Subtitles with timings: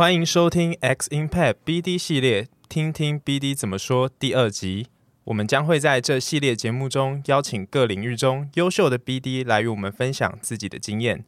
[0.00, 4.86] 欢迎收听 X Impact BD 系列，听听 BD 怎么说第二集。
[5.24, 11.26] 我们将会在这系列节目中邀请各领域中优秀的 BD 来与我们分享自己的经验。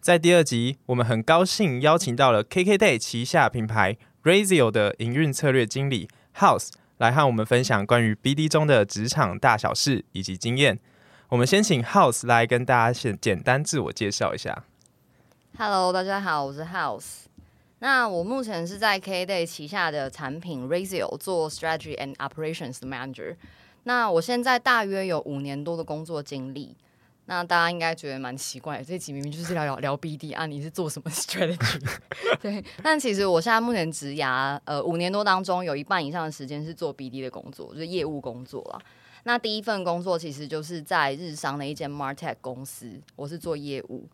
[0.00, 10.80] 在第二集，我们很高兴邀请到了 KKday 旗下品牌 Razio 的营运策略经理 House 来和我们分享关于 BD 中的职场大小事以及经验。
[11.28, 14.64] 我们先请 House 来跟大家先简单自我介绍一下。
[15.56, 17.29] Hello，大家好，我是 House。
[17.80, 23.36] 那我目前是在 KKday 旗下的产品 Razio 做 Strategy and Operations Manager。
[23.82, 26.76] 那我现在大约有五年多的工作经历。
[27.26, 31.80] 那大家应该觉得蛮奇怪，这集明明就是聊聊聊 BD 啊，你是做什么 Strategy？
[32.42, 38.80] 对，但其实我现在目前职涯呃五年多当中，有一半以上的时间是做 BD 的工作，就是业务工作啦。
[39.22, 44.08] 那第一份工作其实就是在日商的一间 Martech 公司，我是做业务。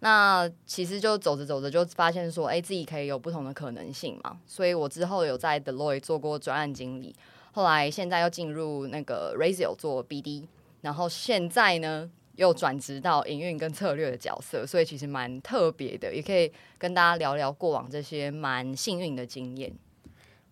[0.00, 4.38] 那其实就走着走着就发现说，哎、自己可以有不同的可能性嘛。
[4.46, 7.14] 所以我之后有在 Deloitte 做过专案经理，
[7.52, 10.46] 后来现在又进入那个 Razio 做 BD，
[10.80, 19.70] 然后现在呢又转职到营运跟策略的角色，所以其实蛮特别的，也可以跟大家聊聊过往这些蛮幸运的经验。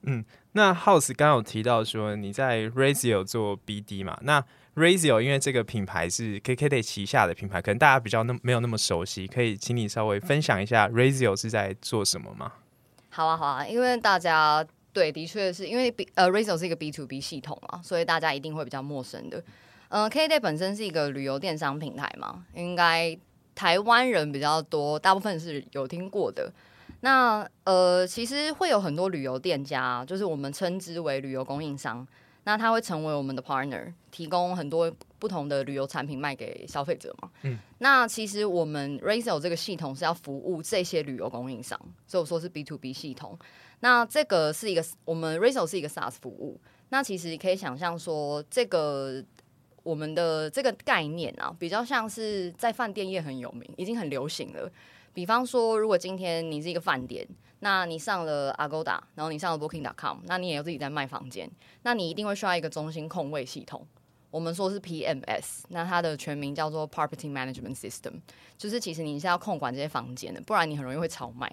[0.02, 4.19] 嗯，那 House 刚有提到说你在 Razio 做 BD 嘛？
[4.22, 4.44] 那
[4.78, 12.52] Razio 因为这个品牌是 KKday 旗下的品牌，可能大家比较那没有那么熟悉，可以请你稍微分享一下 Razio 是在做什么吗？
[13.10, 19.38] 好啊，好啊，因为大家对，的确是因为 B 呃 Razio 是一个 B to B 系统嘛，所以大家一定会比较陌生的。
[19.88, 23.18] 嗯、呃，KKday 本身是一个旅游电商平台嘛，应该
[23.54, 26.52] 台湾人比较多，大部分是有听过的。
[27.00, 32.06] 那呃，其实会有很多旅游店家，就是我们称之为旅游供应商。
[32.48, 37.30] 那他会成为我们的 partner，提供很多不同的旅游产品卖给消费者嘛。
[37.42, 43.38] 嗯，那其实我们 Razio 这个系统是要服务这些旅游供应商，所以我说是 B to B 系统。
[43.81, 46.59] 那这个是一个我们 Razio 是一个 SaaS 服务。
[46.88, 49.22] 那其实可以想象说，这个
[49.82, 54.72] 我们的这个概念啊，比较像是在饭店业很有名，已经很流行了。
[55.18, 57.26] 比方说，如果今天你是一个饭店。
[57.58, 61.50] 那你上了 Agoda，然后你上了 Booking.com，那你也有自己在卖房间，
[61.82, 63.84] 那你一定会需要一个中心控位系统。
[64.30, 68.20] 我们说是 PMS，那它的全名叫做 Property Management System，
[68.56, 71.52] 就是其实你是要控管这些房间的，不然你很容易会超卖。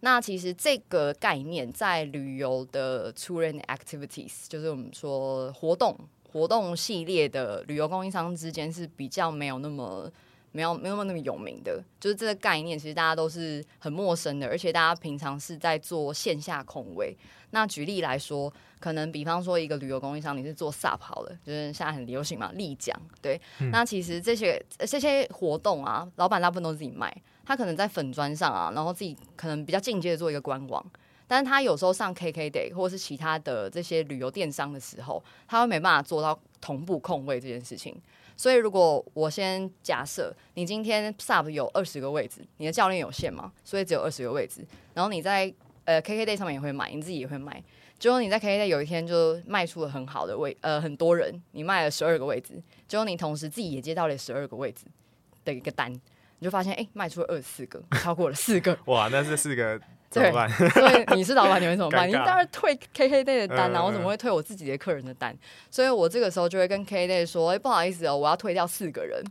[0.00, 5.96] 那其实这个概念在旅游的 Tour and Activities，就是我们说活动
[6.32, 10.10] 活动系列的旅游供应商之间是比较没有那么。
[10.54, 17.16] 没有没有那么有名的，就是这个概念，其实大家都是很陌生的，而且大家平常是在做线下控位。
[17.50, 22.96] 那举例来说，可能比方说一个旅游供应商，你是做 SUP 好了，就是现在很流行嘛，立桨。
[23.20, 27.12] 对，嗯、那其实这些这些活动啊，老板大部分都是自己卖，
[27.44, 30.84] 他可能在粉砖上啊，然后自己可能比较进阶的做一个官网，
[31.26, 38.00] 但是他有时候上 KKday 或者是其他的这些旅游电商的时候，他会没办法做到同步控位这件事情。
[38.36, 44.66] 所以，如果我先假设你今天 Sub 有二十个位置，你的教练有限嘛，所以只有二十个位置。
[44.92, 45.52] 然后你在
[45.84, 47.62] 呃 KKday 上面也会买，你自己也会买。
[47.98, 52.60] 结果你在 KKday 有一天就卖出了很好的位，呃，很多人，你卖了十二个位置。
[52.88, 54.84] 结果你同时自己也接到了十二个位置
[55.44, 58.76] 的一个单，你就发现哎、卖出了二十四个，超过了四个。
[58.86, 59.80] 哇，那这四个。
[60.14, 60.32] 对，
[60.70, 62.08] 所以你是老板，你会怎么办？
[62.08, 65.36] 你当然退 KKday 的单呐、啊，嗯、我怎么会退我自己的客人的单？
[65.70, 69.22] 所以我这个时候就会跟 KKday 说：“哎、欸，不好意思哦，我要退掉四个人。”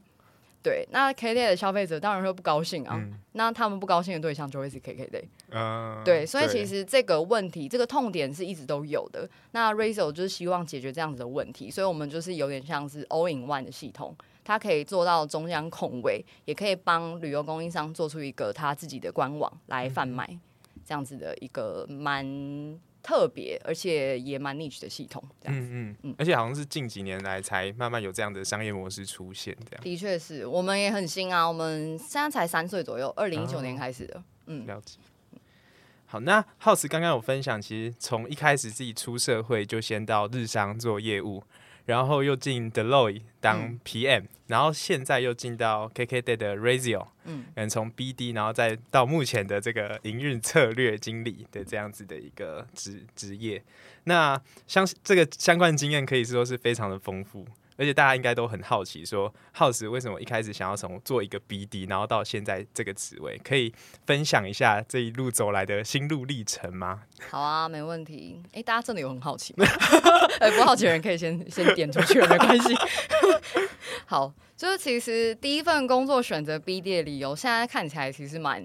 [0.63, 2.95] 对，那 KKday 的消费者当然会不高兴啊。
[2.95, 5.23] 嗯、那他们不高兴的对象就会是 KKday。
[5.51, 9.29] 嗯，对，所以其实这个问题，这个痛点是一直都有的。
[9.51, 14.15] 那 Razor 就是希望解决这样子的问题，所以我们就是有点像是 All in One 的系统，
[14.45, 20.25] 它可以做到中央控位，也可以帮旅游供应商做出一个他自己的官网来贩卖。
[20.31, 20.39] 嗯
[20.85, 22.25] 这样子的一个蛮
[23.01, 29.83] 特别，而且也蛮 niche 的系统，这样子，嗯嗯嗯，而且好像是近几年来才慢慢有这样的商业模式出现，这样。
[29.83, 35.00] 的确是我们也很新啊，我们现在才三岁左右，二零一九年开始的，哦、嗯，了解。
[36.06, 41.44] 好，那 House 刚刚有分享，其实从一开始自己出社会就先到日商做业务。
[41.85, 53.63] 然后又进 Deloitte 当 PM，、嗯、然后现在又进到 KKday 的 Razio，嗯，从 BD，然后再到目前的这个营运策略经理的这样子的一个职职业，
[54.06, 57.45] 那相这个相关经验可以说是非常的丰富。
[57.78, 63.74] 而且大家应该都很好奇，说 House 为什么一开始想要从做一个 BD，然后到现在这个职位，可以
[64.06, 67.04] 分享一下这一路走来的心路历程吗？
[67.30, 68.42] 好啊，没问题。
[68.48, 69.66] 哎、欸，大家真的有很好奇吗？
[70.40, 72.75] 哎、欸，不好奇的人可以先先点出去，没关系。
[74.06, 78.64] 好，就是其实第一份工作选择 BD 的理由，现在看起来其实蛮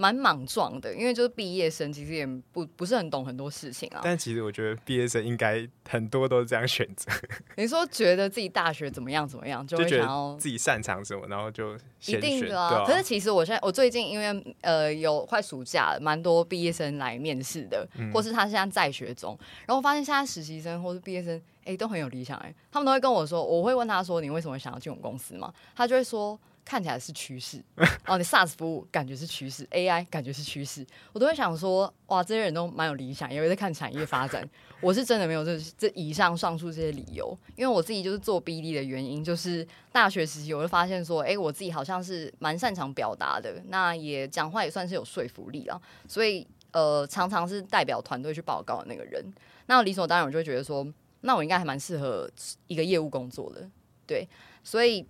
[0.00, 4.00] 蛮莽撞的，因为就是毕业生，其实也不不是很懂很多事情啊。
[4.00, 7.10] 但其实我觉得毕业生应该很多都是这样选择。
[7.58, 11.74] 你说觉得自己大学怎么样怎么样，就会想要自己擅长什么，然后就
[12.06, 12.76] 一定的啊。
[12.76, 19.36] 啊可是其实我现在我最近因为呃有快暑假了，蛮多毕业生来面试的，嗯、或是他现在在学中，
[19.66, 25.52] 然后我发现现在实习生或是毕业生哎、欸、都很有理想哎、欸，他们都会跟我说，我会问他说，你为什么想要进我们公司嘛？
[25.74, 26.38] 他就会说。
[26.68, 27.64] 看起来是趋势
[28.04, 34.46] 哦，你 SaaS 服务感觉是趋势，AI 感觉是趋势，我都会想说，哇，这些人都蛮有理想，也会在看产业发展。
[34.82, 49.24] 我是真的没有这这以上上述这些理由，因为我自己就是做 BD 的原因，就是大学时期我就发现说，哎、我自己好像是蛮擅长表达的，那也讲话也算是有说服力啊，所以呃，常常是代表团队去报告的那个人。
[49.68, 50.86] 那理所当然，我就会觉得说，
[51.22, 52.30] 那我应该还蛮适合
[52.66, 53.66] 一个业务工作的，
[54.06, 54.28] 对，
[54.62, 55.06] 所以。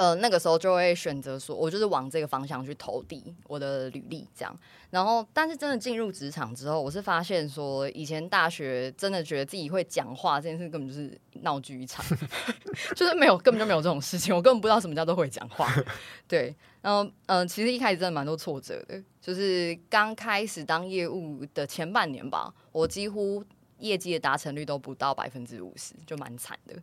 [0.00, 4.60] 呃，那个时候就会选择说，我就是往这个方向去投递我的履历，这样。
[4.88, 12.02] 然后，但是真的进入职场之后，我是发现说，以前大学真的觉得自己会讲话这件事根本就是闹剧一场，
[12.96, 15.70] 就是没有，根本就没有这种事情，我根本不知道什么叫做会讲话。
[16.26, 23.44] 对，然后，嗯、其实一开始真的蛮多挫折的，就是刚开始当业务的前半年吧，我几乎
[23.80, 26.74] 业绩的达成率都不到百分之五十，就蛮惨的。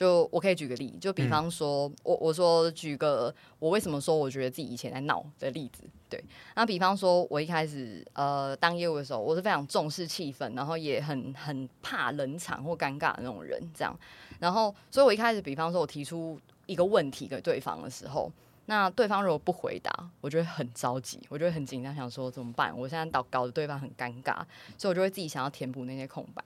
[0.00, 6.24] 就我可以举个例，就比方说，嗯、我我说举个我为什么说我觉得自己以前在闹的例子，对，
[6.56, 13.94] 那比方说，我一开始呃当业务的时候，我是非常重视气氛，然后也很很怕冷场或尴尬的那种人，这样，
[14.38, 18.32] 然后所以我一开始，比方说我提出一个问题给对方的时候，
[18.64, 19.92] 那对方如果不回答，
[20.22, 22.74] 我就会很着急，我就会很紧张，想说怎么办？
[22.74, 24.36] 我现在搞搞得对方很尴尬，
[24.78, 26.42] 所以我就会自己想要填补那些空白。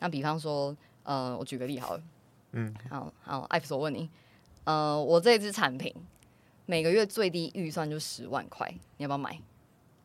[0.00, 2.02] 那比方说，呃，我举个例好了。
[2.56, 4.08] 嗯，好好，艾弗，我问你，
[4.62, 5.92] 呃，我这支产品
[6.66, 9.36] 每个月最低预算就十万块，你要不要买？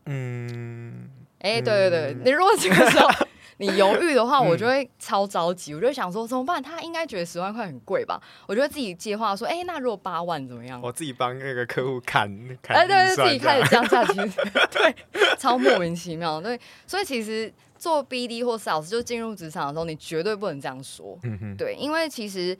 [0.08, 1.12] 嗯，
[1.42, 3.08] 哎、欸，对对对，嗯、你如果这个时候
[3.58, 6.64] 你犹豫的话，我就会超着急，我就会想说怎么办？
[6.64, 8.20] 他应该觉得十万块很贵吧？
[8.48, 10.82] 我就会自己接话说，哎、欸，那如果八万怎么样？
[10.82, 12.28] 我自己帮那个客户砍，
[12.70, 14.42] 哎，对对，自己开始降价，其实
[14.72, 17.54] 对，超莫名其妙，对，所以其实。
[17.80, 21.18] 做 BD 或 Sales 就进入职场的时候，你绝对不能这样说，
[21.58, 22.56] 对，因为其实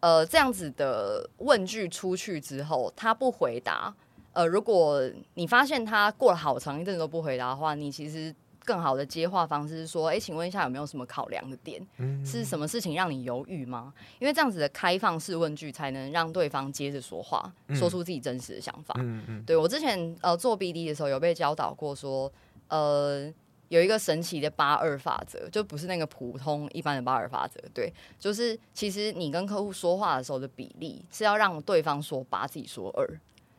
[0.00, 3.92] 呃这样子的问句出去之后，他不回答，
[4.32, 5.02] 呃，如果
[5.34, 11.84] 你发现他过了好长一阵子都不回答的话，你其实更好的接话方式是说，哎、欸，请问一下有没有什么考量的点？
[11.98, 13.92] 嗯、是什么事情让你犹豫吗？
[14.20, 18.94] 因为这样子的开放式问句才能让对方接着说话，嗯、说出自己真实的想法。
[18.98, 22.32] 嗯嗯对我之前呃做 BD 的时候有被教导过说，
[22.68, 23.32] 呃。
[23.72, 33.08] 有一个神奇的八二法则，就不是那个普通一般的八二法则，对，就是其实你跟客户说话的时候的比例是要让对方说八，自己说二，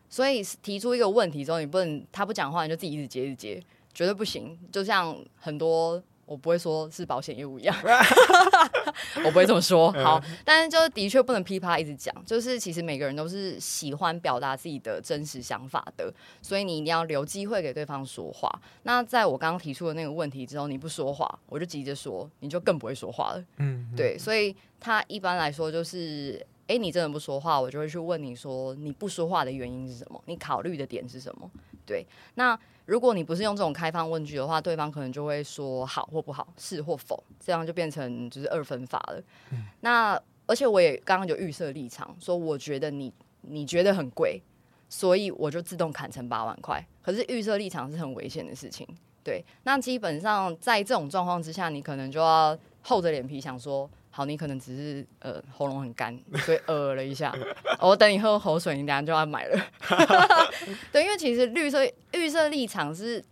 [0.07, 4.55] 所以提出一个问题之后，你不能他不讲话，你就自己一直接一直接，绝对不行。
[4.71, 6.01] 就像很多。
[6.33, 7.75] 我不会说是保险业务一样，
[9.23, 9.91] 我不会这么说。
[9.91, 18.49] 好，但是就是的确不能噼啪一直讲，就是其实每个人都是喜欢表达自己的真实想法的，所以你一定要留机会给对方说话。
[18.81, 23.45] 那在我刚刚提出的那个问题之后，你不说话，我就急着说，你就更不会说话了。
[23.57, 30.19] 嗯，对，所以他一般来说就是，哎、欸，你真的不说话，我就会去问你说，你不说话的原因是什么？
[30.25, 31.47] 你考虑的点是什么？
[31.85, 32.59] 对，那。
[32.85, 39.23] 如果你不是用这种开放问句的话，对方可能就会说好或不好，是或否，这样就变成就是二分法了。
[39.51, 44.41] 嗯、那而且我也刚刚有预设立场，说我觉得你你觉得很贵，
[44.89, 46.85] 所以我就自动砍成八万块。
[47.01, 48.87] 可是预设立场是很危险的事情，
[49.23, 49.43] 对。
[49.63, 53.89] 那基本上在这种状况之下，你可能就要厚着脸皮想说。
[54.15, 56.15] 好，你可能只是呃喉咙很干，
[56.45, 57.33] 所以呃了一下。
[57.81, 59.59] 我等你喝口水，你等下就要买了。
[60.93, 61.79] 对，因为其实绿色
[62.11, 63.25] 预设立场是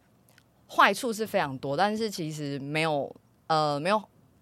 [0.68, 3.98] 坏处是非常多，但是其实没有呃没有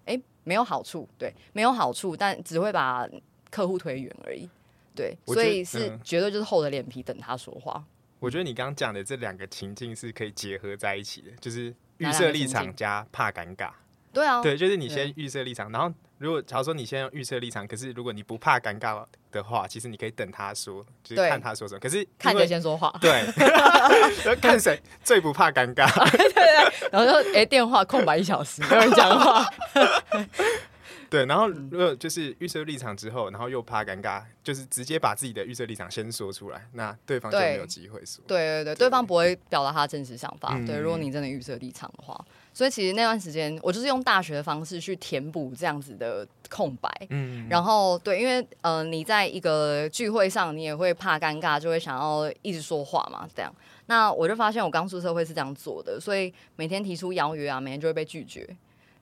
[0.05, 3.05] 哎、欸、没有好处，对，没有好处，但只会把
[3.51, 4.49] 客户推远而已。
[4.95, 7.83] 对，所以是绝对就是厚着脸皮等他说话。
[8.19, 13.71] 我觉得你刚刚讲的这两个情境是可以结合在一起的，就是预设立场加怕尴尬。
[14.13, 15.93] 对啊，对，就是你先预设立场，然后。
[16.19, 21.79] 如果假如说你先预设立场，可是如果你不怕尴尬的话，其实你可以等他说，就是看他说什么。
[21.79, 23.23] 可是看谁先说话，对，
[24.41, 25.87] 看谁 最不怕尴尬。
[26.11, 29.45] 对对，然后就哎、欸，电话空白一小时，没有人讲话。
[31.09, 38.21] 对，然后如果就是预设立场之后，然后又怕尴尬，就是直接把自己的预设立场先说出来，那对方就没有机会说。
[38.27, 40.59] 对对对，对，对方不会表达他真实想法。
[40.67, 42.25] 对，如果你真的预设立场的话。
[42.53, 46.89] 所以其实那段时间，我就是用大学的方式去填补这样子的空白。
[47.09, 53.53] 嗯，然后对，因为呃，你在一个聚会上，你也会怕尴尬，就会想要一直说话嘛，这样。
[53.85, 58.47] 那我就发现我刚出社会是这样做的，所以每天提出邀约啊，每天就会被拒绝。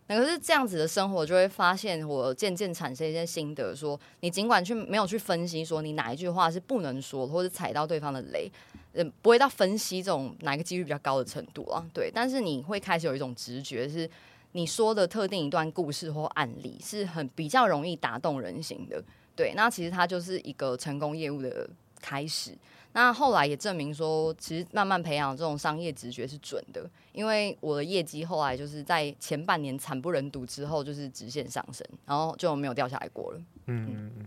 [0.07, 8.49] 可是这样子的生活，就会发现我渐渐产生一些心得，说你尽管去没有去分析说你哪一句话是不能说，或者踩到对方的雷，
[8.93, 12.09] 嗯，不会到分析这种哪个几率比较高的程度啊，对。
[12.13, 14.09] 但是你会开始有一种直觉，是
[14.53, 19.03] 你说的特定一段故事或案例是很比较容易打动人心的，
[19.35, 19.53] 对。
[19.55, 22.51] 那其实它就是一个成功业务的开始。
[22.99, 33.39] 那后来也证明说，其实慢慢培养这种商业直觉是准的，因为我的业绩后来就是在前半年惨不忍睹之后，就是直线上升，然后就没有掉下来过了。
[33.67, 34.25] 嗯嗯嗯，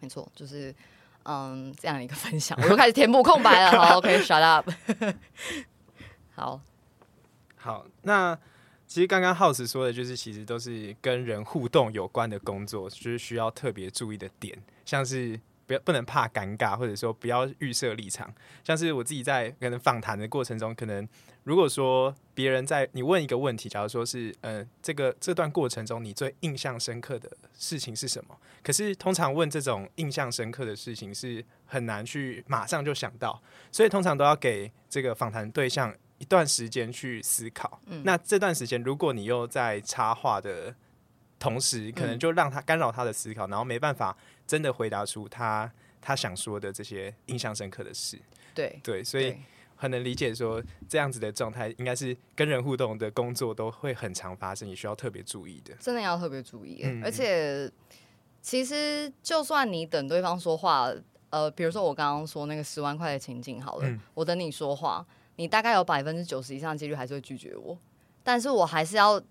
[0.00, 0.74] 没错，就是
[1.22, 3.80] 嗯这样一个分享，我又开始填补空白了。
[3.80, 4.68] 好，OK，shut up。
[6.34, 6.60] 好，
[7.54, 8.36] 好，那
[8.88, 15.38] 其实刚刚 House 说的就是，其实都是跟人互动有关的工作，就是需要特别注意的点，像是。
[15.70, 18.34] 不要不能怕尴尬，或者说不要预设立场。
[18.64, 21.08] 像是我自己在可能访谈的过程中，可能
[21.44, 28.36] 如果说别人在你问一个问题，假如说是呃这个这段过程中你最印象深刻的事情是什么？
[28.64, 37.80] 可是通常问这种印象深刻的事情是很难去马上就想到，所以通常都要给这个访谈对象一段时间去思考。
[37.86, 40.74] 嗯，那这段时间如果你又在插话的
[41.38, 44.16] 同时，可能就让他干扰他的思考，然后没办法。
[44.50, 48.18] 真的回答出他他想说的这些印象深刻的事，
[48.52, 49.36] 对对，所以
[49.76, 55.72] 很能理解说这样子的状态应该是跟人互动的工作都会很常发生，你需要特别注意的。
[55.74, 57.70] 真的要特别注意，而且
[58.42, 60.92] 其实就算你等对方说话，
[61.30, 67.78] 呃，比如说我刚刚说那个十万块的情景好了，嗯，我等你说话，你大概有百分之九十以上的几率还是会拒绝我，
[68.24, 69.22] 但是我还是要。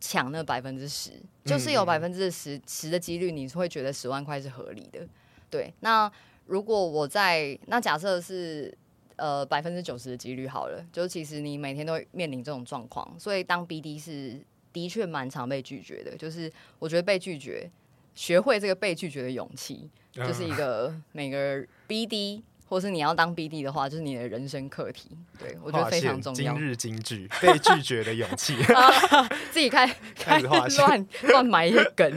[0.00, 1.10] 抢那百分之十，
[1.44, 5.06] 就是有百分之十十的几率，你会觉得十万块是合理的。
[5.50, 6.10] 对，那
[6.46, 8.72] 如果我在那假设是
[9.16, 14.40] 呃百分之九十的几率好了，就是其实你每天都会面临这种状况，所以当 BD 是
[14.72, 16.16] 的确蛮常被拒绝的。
[16.16, 17.70] 就是我觉得被拒绝，
[18.14, 22.42] 学会这个被拒绝的勇气，就是一个每个 BD。
[22.68, 25.10] 或是你要当 BD 的话，就是你的人生课题。
[25.38, 26.52] 对，我觉得非常重要。
[26.52, 28.56] 今日金句，被拒绝的勇气。
[29.50, 32.10] 自己开 开始乱乱埋一些梗，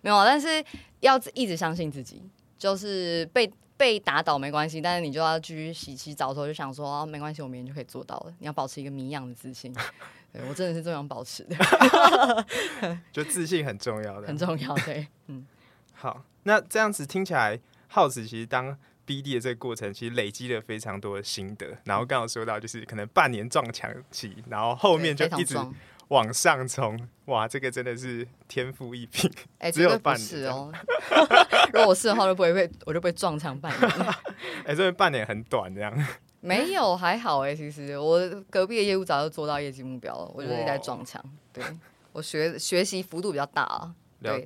[0.00, 0.64] 没有，但是
[1.00, 2.22] 要一直相信自己。
[2.56, 8.32] 就是被被打倒没关系，但是你就要继续洗洗澡的时候就想说，哦，没关系，我明天就可以做到了。
[8.38, 9.72] 你要保持一个谜样的自信。
[10.32, 12.46] 对，我真的是这样保持的。
[13.12, 14.74] 就自信很重要的，很重要。
[14.76, 15.46] 对，嗯。
[15.92, 18.78] 好，那这样子听起来，耗子其实当。
[19.10, 25.58] BD 的这个过程其实累积了非常多的心得，然后刚好说到就是可能半年撞墙期，然后后面就一直
[26.06, 29.28] 往上冲，哇，这个真的是天赋异禀。
[29.58, 30.72] 哎、欸， 只有半年哦。
[31.74, 33.90] 如果我是的话，就不会被我就被撞墙半年。
[34.62, 35.92] 哎、欸，这个半年很短，这样。
[36.40, 41.20] 没有，还好哎、欸，其实我隔壁的业务早就做到业绩目标了，我就是在撞墙。
[41.52, 41.64] 对，
[42.12, 43.92] 我学学习幅度比较大啊。
[44.22, 44.44] 对，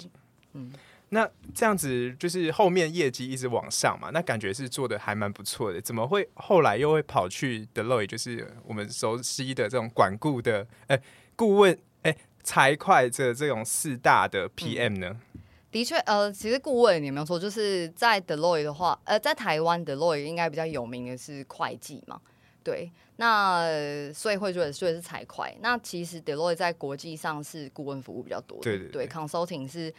[0.54, 0.72] 嗯。
[1.10, 5.80] 那这样子就是后面业绩一直往上嘛，那感觉是做的还蛮不错的。
[5.80, 11.00] 怎么会后来又会跑去 Deloitte，就是我们熟悉的这种管顾的哎
[11.36, 15.16] 顾问哎财会这这种四大的 PM 呢？
[15.34, 22.20] 嗯、的确，呃，其实顾问你没有错，就是在 Deloitte 的话，呃，在台湾 Deloitte 应该比较有名的是会计嘛，
[22.64, 22.90] 对。
[23.16, 25.56] 那所以会觉得所以是财会。
[25.60, 29.94] 那其实 Deloitte 在国际上是顾问服务比较多的，对对对，对，Consulting 是。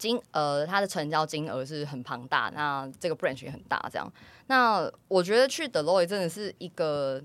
[0.00, 4.10] 金呃，它的成交金额是很庞大，那这个 branch 也很大，这样。
[4.46, 7.22] 那我觉得去 Deloitte 真的是一个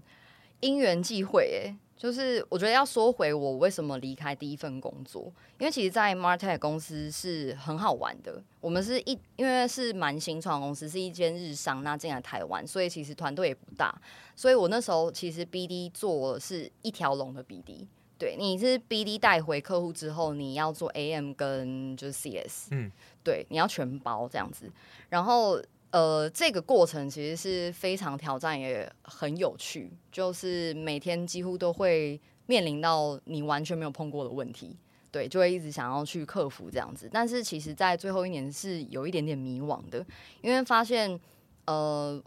[0.59, 8.43] 因缘际会，哎，就是我觉得要说回我为什么离开第一份工作，因为其实，在 Martech 公司是很好玩的。
[8.59, 13.97] 我们是一因为是蛮新创公司，是一间日商，那进来台湾，所以其实团队也不大。
[14.35, 17.87] 所以我那时候其实 BD 做是一条龙的 BD。
[18.17, 22.89] 对，你是 BD 带回客户之后，你要做 AM 跟就是 CS，嗯，
[23.21, 24.71] 对，你要全包这样子。
[25.09, 34.77] 然后呃，这个过程其实是非常挑战，也很有趣，就是每天几乎都会面临到你完全没有碰过的问题，
[35.11, 37.09] 对，就会一直想要去克服这样子。
[37.11, 40.05] 但是其实，在最后一年是有一点点迷惘的，
[40.41, 41.19] 因为发现
[41.65, 42.23] 呃，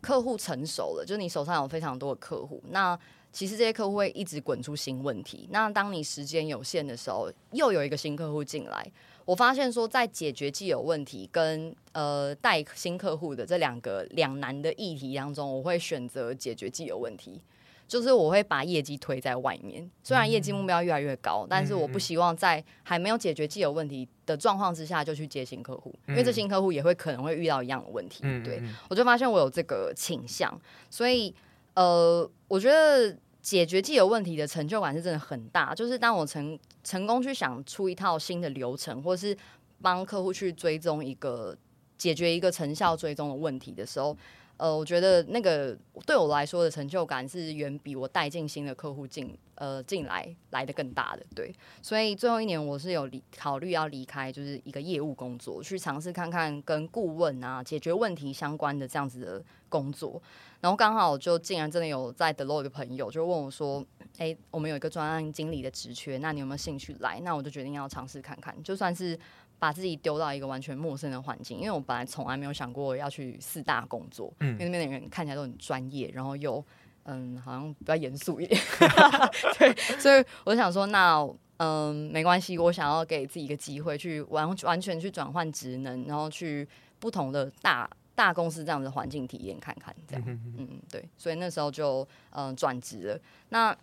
[0.00, 2.98] 客户成熟了，就你手上有非常多的客户，那。
[3.34, 5.48] 其实这些客户会一直滚出新问题。
[5.50, 8.86] 那当你时间有限的时候，又有一个新客户进来，
[9.24, 17.42] 我发现说，在解决既有问题跟呃带新客户的这两个两难的议题当中，我会选择解决既有问题。
[17.86, 28.20] 就是我会把业绩推在外面，虽然业绩目标越来越高，嗯、但是我不希望在还没有解决既有问题的状况之下就去接新客户，嗯、因为这新客户也会可能会遇到一样的问题。
[28.22, 31.32] 嗯、对，我就发现我有这个倾向，所以
[31.74, 33.14] 呃，我觉得
[33.44, 35.74] 解决既有问题的成就感是真的很大。
[35.74, 39.36] 就是当我成成功去想出一套新的流程，或是
[39.82, 41.54] 帮客户去追踪一个
[41.98, 44.16] 解决一个成效追踪的问题的时候。
[44.56, 51.52] 呃，我觉得那个对我来说的成就感是远比我带进新的客户进呃进来来的更大的，对。
[51.82, 60.22] 所以最后一年我是有离考虑要离开，就是一个业务工作，去尝试看看跟顾问啊解决问题相关的这样子的工作。
[60.64, 63.84] 然后刚好就竟然真的有在 Deloitte 的朋友就问我说
[64.16, 69.18] ：“哎，我们有一个专案经理的职缺，那你有没有兴趣来？”那我就决定要尝试看看，就算是。
[69.56, 76.62] 把自己丢到一个完全陌生的环境，因为我本来从来没有想过要去四大工作，嗯，因为那边的人看起来都很专业，然后又
[77.04, 78.60] 嗯，好像比较严肃一点，
[79.58, 81.26] 对，所以我想说，那
[81.58, 86.68] 嗯，没关系，我想要给自己一个机会，去完完全去转换职能，然后去
[86.98, 93.76] 不同的大大公司这样的环境体验看看，这样，嗯，嗯，对，所以那时候就嗯转职了，那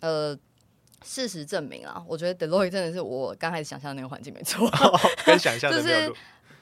[0.00, 0.38] 呃。
[1.04, 6.10] 事实证明啊，我觉得 Deloitte 真的是我刚开始想象的那个环境没错，哦，跟想象的 就是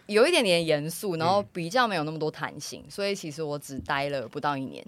[0.07, 4.85] 有一点点严肃，然后比较没有那么多弹性，嗯、所以其实我只待了不到一年。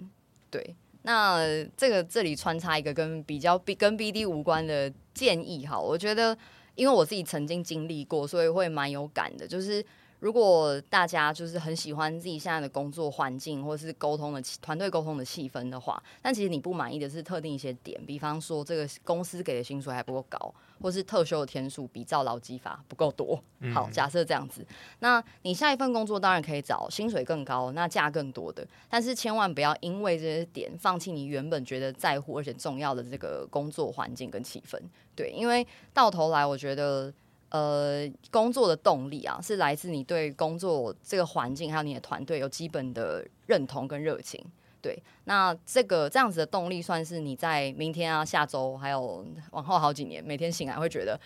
[0.51, 1.41] 对，那
[1.77, 6.37] 这个这里穿插一个跟比较 B 跟 BD 无关的建议哈，我觉得
[6.75, 9.83] 因为我自己曾经经历过，所以会蛮有感的，就是。
[10.19, 23.39] 如果大家就是很喜欢自己现在的工作环境，或是沟通的团队沟通的气氛的话，但其实你不满意的是特定一些点，比方说这个公司给的薪水还不够高，或是特休的天数比照劳基法不够多。
[23.73, 24.65] 好，假设这样子，
[24.99, 34.79] 那你下一份工作当然可以找薪水更高、那价更多的，但是千万不要因为这些点放弃你原本觉得在乎而且重要的这个工作环境跟气氛。
[35.15, 37.13] 对，因为到头来我觉得。
[37.49, 44.43] 呃，工作的动力啊，是来自你对工作这个环境还有你的团队有基本的认同跟热情。
[44.81, 51.17] 对，那这个这样子的动力，算是你在明天啊、下周还有往后好几年，每天醒来会觉得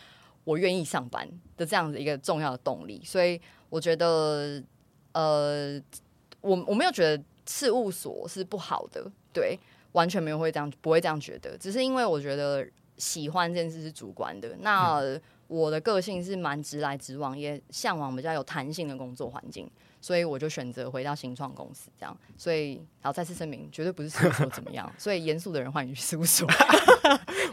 [0.43, 3.01] 我愿意上班的这样子一个重要的动力。
[3.03, 4.63] 所以我觉得，
[5.13, 5.81] 呃，
[6.41, 9.57] 我我没有觉得事务所是不好的，对，
[9.93, 12.63] 完全没有会这样，不会这样觉得，只是因为我觉得
[12.97, 14.55] 喜欢这件事是主观的。
[14.59, 15.19] 那。
[15.51, 22.17] 嗯我的个性是蛮直来直往，也向往比较有弹性的工作环境，所以我就选择回到新创公司这样。
[22.37, 24.89] 所以，然后再次声明，绝对不是事务所怎么样。
[24.97, 26.47] 所以，严肃的人欢迎去事务所。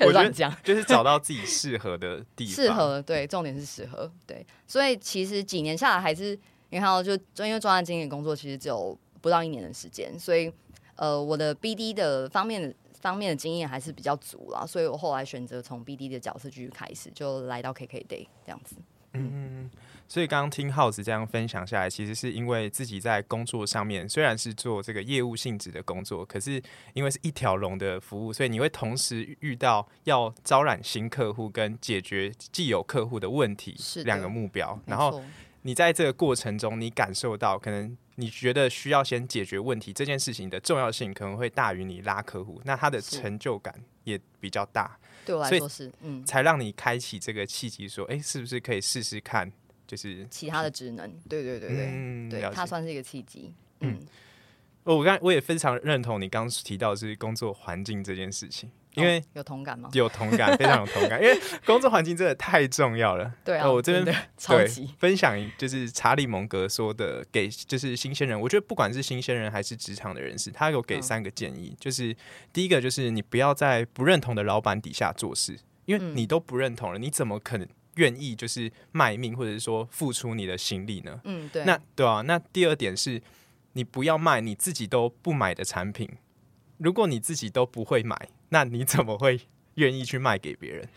[0.00, 2.54] 我乱讲， 就是找到自己适合的地方。
[2.54, 4.46] 适合，对，重点是适合，对。
[4.68, 6.38] 所以，其实几年下来，还是
[6.70, 7.12] 你看到，就
[7.44, 10.52] 因为专案经理工作，其实只有不到一年的时间，所以，
[10.94, 12.72] 呃，我的 BD 的方面的。
[13.00, 18.76] 方面的经验还是比较足啦，所以我后来选择从 BD 的角色继续开始，就来到 KKday 这样子。
[19.14, 19.70] 嗯，
[20.06, 35.22] 所以刚刚听浩子这样分享下来，其实是因为自己在工作上面虽然是做这个业务性质的工作，可是因为是一条龙的服务，所以你会同时遇到要招揽新客户跟解决既有客户的问题两个目标，然后
[35.62, 37.96] 你在这个过程中，你感受到可能。
[38.20, 44.98] 你觉得需要先解决问题这件事情的重要性可能会大于你拉客户，那他的成就感也比较大。
[45.24, 49.52] 对我来说是，嗯，才让你开启这个契机，说，哎、欸，是不是可以试试看，
[49.86, 51.08] 就是其他的职能？
[51.28, 53.54] 对对对对，嗯、对，它算是一个契机。
[53.80, 58.68] 嗯，嗯我刚我也非常认同你刚刚提到的是工作环境这件事情。
[58.94, 59.88] 因为有同感吗？
[59.92, 61.22] 有同感，非常有同感。
[61.22, 63.32] 因为 工作环境真的太重要了。
[63.44, 68.40] 对啊，我这边超级分享就是查理蒙格说的，给就是新鲜人。
[68.40, 71.76] 我觉得不管是新鲜人还是职场的人士，他有给三个建议。
[71.78, 72.16] 就是
[72.52, 81.20] 第一个就是你不要在不认同的老板底下做事，因为你都不认同了，你怎么可能愿意就是卖命或者是说付出你的心力呢？
[81.24, 81.64] 嗯，对。
[81.64, 83.22] 那对啊，那第二点是
[83.74, 86.08] 你不要卖你自己都不买的产品。
[86.78, 88.16] 如果你自己都不会买，
[88.50, 89.40] 那你怎么会
[89.74, 90.88] 愿意去卖给别人？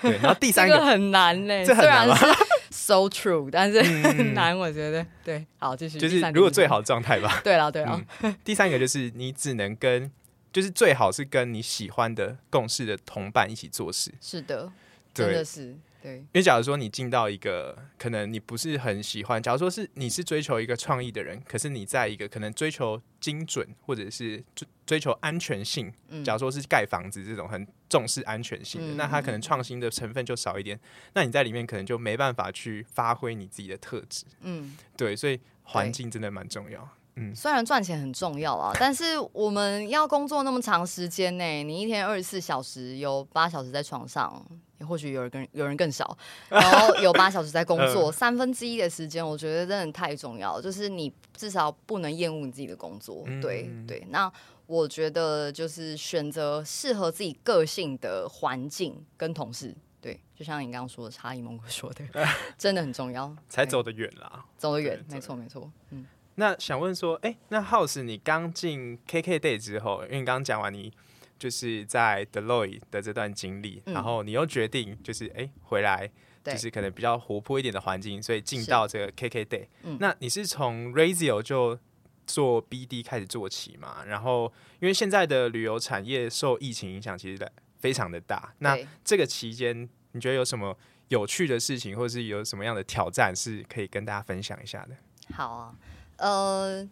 [0.00, 2.14] 对，然后第三个，个很难呢，这很难吗？
[2.16, 5.06] 虽然是 so true，但是很难，我觉得。
[5.24, 5.98] 对，好，继续。
[5.98, 7.40] 就是如果最好的状态吧。
[7.44, 8.36] 对了，对了、嗯。
[8.44, 10.10] 第三个就是你只能跟，
[10.52, 14.12] 就是最好是跟你喜欢的共事的同伴一起做事。
[14.20, 14.72] 是的，
[15.12, 15.76] 真的是。
[16.02, 30.78] 对，因为假如说你进到一个可能你不是很喜欢，假如说是你是追求一个创意的人，可是你在一个可能追求精准或者是追追求安全性，嗯、假如说是盖房子这种很重视安全性的，嗯、那它可能创新的成分就少一点，
[31.14, 34.24] 那你在里面可能就没办法去发挥你自己的特质。
[34.40, 36.96] 嗯，对，所以环境真的蛮重要。
[37.16, 44.42] 嗯，虽然赚钱很重要啊，但是我们要工作那么长时间呢，你一天二十四小时，有八小时在床上，
[44.88, 46.16] 或许有人更有人更少，
[46.48, 50.62] 然后有八小时在工作， 三分之一的时间，我觉得真的太重要了。
[50.62, 54.06] 就是你至少不能厌恶你自己的工作，对对。
[54.08, 54.32] 那
[54.66, 62.02] 我觉得就是选择适合自己个性的环境跟同事，对，就像你刚刚说的，查理芒格说的，
[62.56, 66.06] 真的很重要，才走得远啦，走得远，没错没错，嗯。
[66.36, 70.92] 那想问说，哎、欸，那 House 你刚进 KKday 之后，因为你刚刚讲完你
[71.38, 76.10] 就是在 Deloitte 的这段经历，嗯、然后你又决定就是哎、欸、回来，
[76.44, 79.66] 就是可能比较活泼一点的环境，所以进到这个 KKday。
[79.82, 81.78] 嗯、那你是从 Razio 就
[82.26, 84.04] 做 BD 开始做起嘛？
[84.06, 88.54] 然后因为现在的旅游产业受疫情影响，其实非常的大。
[88.60, 94.96] 那这个期间，你觉得有什么有趣的事情，或者是有什么样的挑战，是可以跟大家分享一下的？
[95.34, 95.74] 好啊。
[96.16, 96.88] 呃，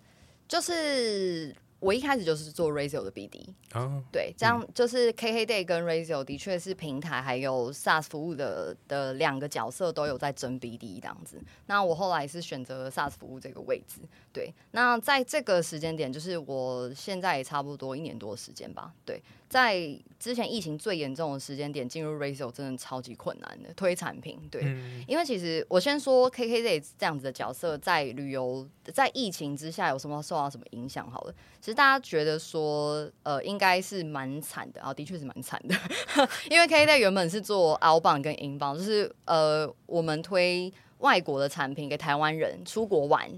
[0.48, 11.40] 就是我一开始就是做 Razio 的 BD，哦，对，这样就是 KKday 跟 Razio 的确是平台还有 SaaS 服务的的两个角色都有在争 BD 这样子。
[11.66, 14.00] 那我后来是选择 SaaS 服务这个位置，
[14.32, 14.52] 对。
[14.72, 19.22] 那在这个时间点，就是我现在也差不多一年多的时间吧，对。
[19.50, 19.76] 在
[20.16, 31.10] 之前疫情最严重的时间点进入 Razio 真的超级困难的推产品，对，嗯、因为其实我先说 KKday 这样子的角色在旅游在疫情之下有什么受到什么影响？
[31.10, 35.74] 好了，其实大家觉得说呃应该是蛮惨的啊，的确是蛮惨的，
[36.48, 43.28] 因为 KKday 原本是做 outbound 跟 inbound，就是呃我们推外国的产品给台湾人出国玩。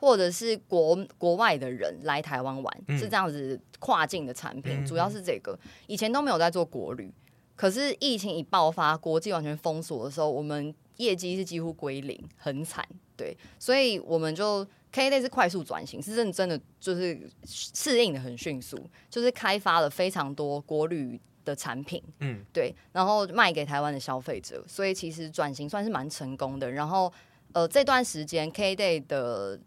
[0.00, 5.56] 或者是国国外的人来台湾玩，嗯、是这样子跨境的产品，嗯、主要是这个。
[5.86, 7.12] 以前都没有在做国旅，
[7.54, 12.82] 可是疫情一爆发，国际完全封锁的时候，我们业绩是几乎归零，很惨。
[13.14, 18.78] 对，所以我们就 KKday 是快速转型，是认真的就是适应的很迅速，
[19.10, 26.72] 就是开发了非常多国旅的产品，嗯，对，然后卖给台湾的消费者，所以其实转型算是蛮成功的。
[26.72, 27.12] 然后
[27.52, 29.60] 呃，这段时间 KKday 的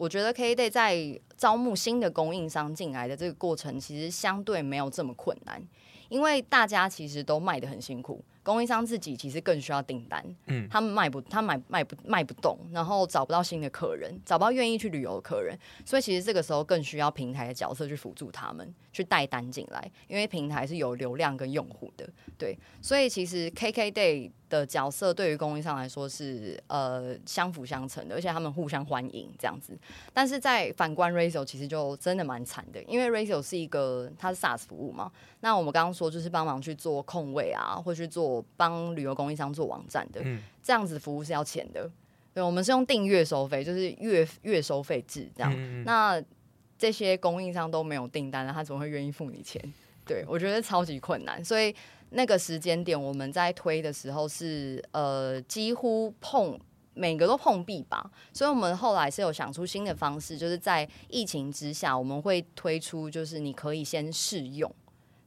[0.00, 5.62] 我觉得 KKday 在招募新的供应商进来的这个过程，其实相对没有这么困难，
[6.08, 8.24] 因为大家其实都卖得很辛苦。
[8.42, 22.08] 供应商自己其实更需要订单，嗯，他们卖不，他买卖不卖不动，然后找不到新的客人，找不到愿意去旅游的客人，所以其实这个时候更需要平台的角色去辅助他们，去带单进来，因为平台是有流量跟用户的，
[22.38, 29.74] 对，所以其实 KKday 的角色对于供应商来说是呃相辅相成的，而且他们互相欢迎这样子。
[30.12, 35.10] 但是在反观 Razor 其实就真的蛮惨的，因为 Razor 是一个它是 SaaS 服务嘛，
[35.40, 38.44] 那我们刚刚说就是帮忙去做空位啊，或去做。
[38.56, 41.90] 帮旅游供应商做网站的，嗯、这样子服务是要钱的。
[42.34, 45.50] 对，我们是用订阅收费，就是月月收费制这样。
[45.56, 46.20] 嗯、那
[46.76, 49.62] 这些供应商都没有订单了，他怎么会愿意付你钱？
[50.04, 51.44] 对，我觉得超级困难。
[51.44, 51.74] 所以
[52.10, 56.58] 那个时间点我们在推的时候是呃几乎碰
[56.94, 58.10] 每个都碰壁吧。
[58.32, 64.72] 所以我们后来是有想出新的方式，就是在疫情之下，我们会推出就是你可以先试用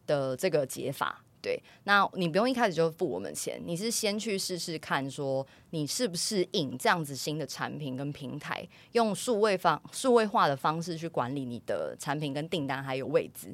[0.05, 1.23] 的这个解法。
[1.41, 13.53] 对，那你不用一开始就付我们钱，你是先去试试看，说你适不适应这样子新的产品跟平台，用数位方数位化的方式去管理你的产品跟订单还有位置，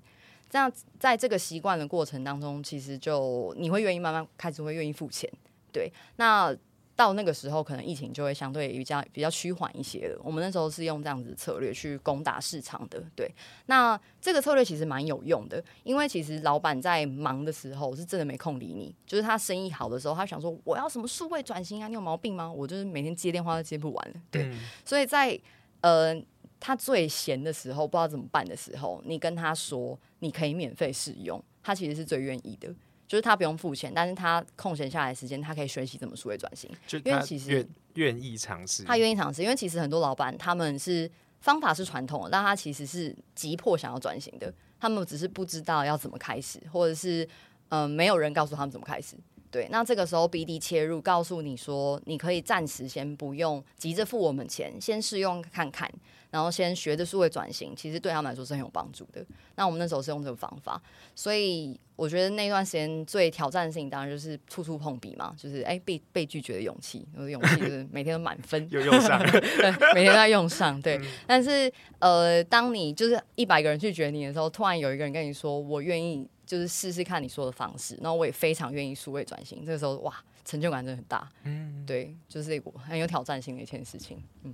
[0.49, 5.29] 这样在这个习惯的过程当中，其实就你会愿意慢慢开始会愿意付钱。
[5.71, 6.55] 对，那。
[6.99, 10.21] 到那个时候，可能疫情就会相对比较比较趋缓一些了。
[10.21, 13.33] 我们那时候是用这样子的策略去攻打市场的，对。
[13.67, 18.93] 那这个策略其实蛮有用的，因为其实老板在忙的时候是真的没空理你。
[19.05, 21.87] 就是他生意好的时候，他想说我要什么数位转型啊？
[21.87, 22.51] 你有毛病吗？
[22.51, 24.49] 我就是每天接电话都接不完了，对。
[24.49, 25.39] 嗯、所以在
[25.79, 26.13] 呃
[26.59, 32.73] 他最闲的时候，不知道怎么办的时候，你跟他说你可以免费试用，他其实是最愿意的。
[33.07, 36.69] 就是他不用付钱，但是他空闲下来的时间，他可以学习怎么数位转型。
[37.03, 44.53] 因为其实愿意尝试，他愿意尝试，因为其实很多老板他们是方法是传统的，但他其实是急迫想要转型的。
[44.79, 47.23] 他们只是不知道要怎么开始，或者是
[47.69, 49.15] 嗯、呃，没有人告诉他们怎么开始。
[49.49, 55.91] 对，那这个时候 BD 切入，告诉你说，你可以暂时先不用急着付我们钱，先试用看看，
[56.29, 59.25] 然后先学着数位转型，其实对他们来说是很有帮助的。
[59.55, 60.81] 那我们那时候是用这个方法，
[61.15, 70.97] 所以我觉得那段时间最挑战性当然就是处处碰壁嘛，就是哎被被拒绝的勇气，我的勇气就是每天都满分，又用上， 对，每天都在用上，对。
[70.97, 76.27] 嗯、但是呃，当你就是一百个人拒绝你的时候，突然有一个人跟你说，我愿意。
[76.49, 79.63] 就是试试看你说的方式，然后我也非常愿意数位转型。
[79.63, 80.11] 这个时候，哇，
[80.43, 81.29] 成就感真的很大。
[81.43, 84.17] 嗯，对，就是一股很有挑战性的一件事情。
[84.41, 84.51] 嗯，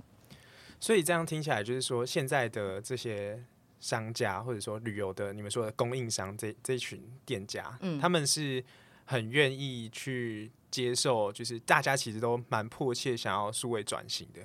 [0.78, 3.42] 所以这样听起来，就是说现在的这些
[3.80, 8.62] 商家，或者说旅游的你们说的供应商这这群店家，嗯，他们是
[9.04, 14.40] 很愿意去接受，就是大家其实都蛮迫切想要数位转型的。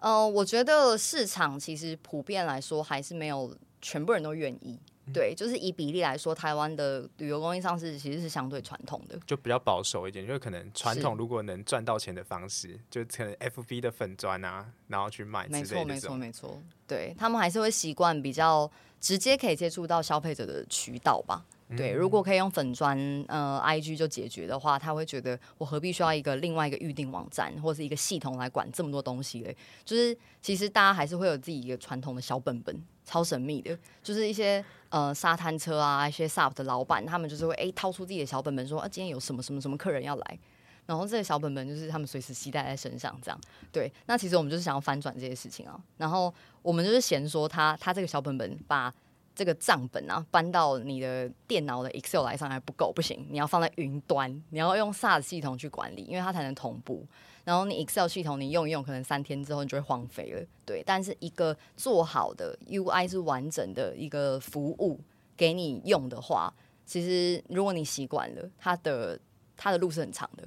[0.00, 4.78] 呃，我觉得市场其实普遍来说还是没有全部人都愿意。
[5.12, 15.46] 对，就是以比例来说，台湾的旅游供应商是其实是相对传统的，就比较保守一点，就是可能传统如果能赚到钱的方式，就可能 FB 的粉砖啊，然后去卖。
[15.48, 16.62] 没错，没错，没错。
[16.86, 21.44] 对，他们还是会习惯比较直接可以接触到消费者的渠道吧。
[21.76, 22.96] 对，如果可以用粉砖
[23.28, 29.54] 呃 IG 就解决的话，他会觉得我何必需要一个另外一个预订网站或是一个系统来管这么多东西嘞？
[29.84, 32.74] 就是其实大家还是会有自己一个传统的小本本，
[33.08, 40.38] 超神秘的，就是一些呃沙滩车啊，一些 SUP 的老板，他们就是会哎掏出自己的小本本说啊，今天有什么什么什么客人要来，
[40.84, 43.40] 然后这个小本本就是他们随时携带在身上这样。
[43.72, 48.92] 对，那其实我们就是想要翻转这些事情啊，然后我们就是嫌说他他这个小本本把。
[49.38, 57.06] 这个账本啊，搬到你的电脑的 Excel 来上还不够，不行，你要放在云端，你要用 SaaS 系统去管理，因为它才能同步。
[57.48, 60.46] 然后你 Excel 系统你用一用，可能三天之后你就会荒废了。
[60.66, 65.00] 对，但是一个做好的 UI 是完整的一个服务
[65.34, 66.52] 给你用的话，
[66.84, 69.18] 其实如果你习惯了，它的
[69.56, 70.46] 它的路是很长的。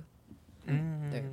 [0.66, 1.24] 嗯，对，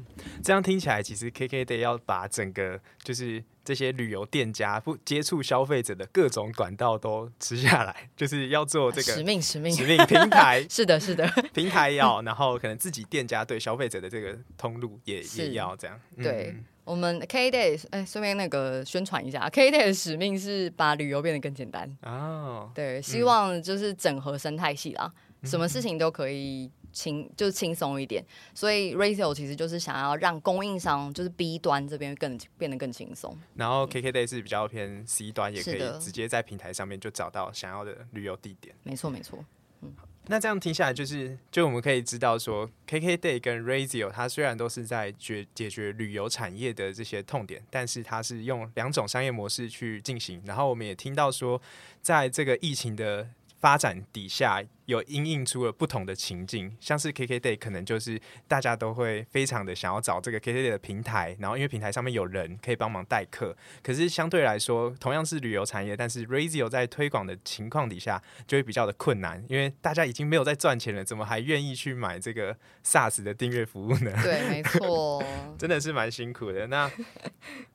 [0.43, 10.65] 这样听起来，其实 KKday 要把整个就是这些旅游店家不接触消费者的各种管道都吃下来， 就是要做这个使命，使命，使命平台。
[10.71, 16.01] 是的，是的， 平台要，然后可能自己店家对消费者的这个通路也也要这样。
[16.17, 22.71] 对，嗯、我们 KKday 哎，顺便那个宣传一下，KKday 的使命是把旅游变得更简单哦。
[22.75, 25.13] 对，希望就是整合生态系啦，
[25.43, 26.71] 嗯、什么事情都可以。
[26.93, 28.25] 轻就是轻松一点，
[28.55, 33.37] 所以 Razio 其实就是想要让供应商就是 B 端这边更变得更轻松。
[33.55, 38.75] 然后 KKday 是比较偏 C 端，也可以直接在平台上面就找到想要的旅游地点。
[38.83, 39.45] 没错，没错。
[39.81, 39.95] 嗯，
[40.27, 50.43] 那这样听下来，就是就我们可以知道说，KKday 跟 Razio 它虽然都是在解解决旅游产业的这些痛点，但是它是用两种商业模式去进行。
[50.45, 51.63] 然后我们也听到说，
[52.03, 53.29] 在这个疫情的
[53.61, 63.57] 发展底下，有因应出了不同的情境，像是 KKday 可能就是大家都会非常的想要找这个 KKday 的平台，然后因为平台上面有人可以帮忙代客。
[63.83, 74.13] 可是相对来说，同样是旅游产业，但是 Razio 在推广的情况底下就会比较的困难，因为大家已经没有在赚钱了，怎么还愿意去买这个 SaaS 的订阅服务呢？
[74.23, 75.23] 对，没错，
[75.59, 76.69] 真的是蛮辛苦的。
[76.69, 76.89] 那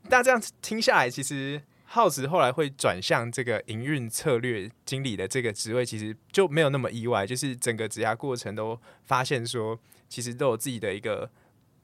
[0.09, 1.61] 大家这样听下来，其实。
[1.93, 7.23] 耗子后来会转向这个营运策略经理的这个职位，其实就没有那么意外。
[7.23, 9.79] 就是整个职涯过程都发现说，
[10.09, 11.29] 其实都有自己的一个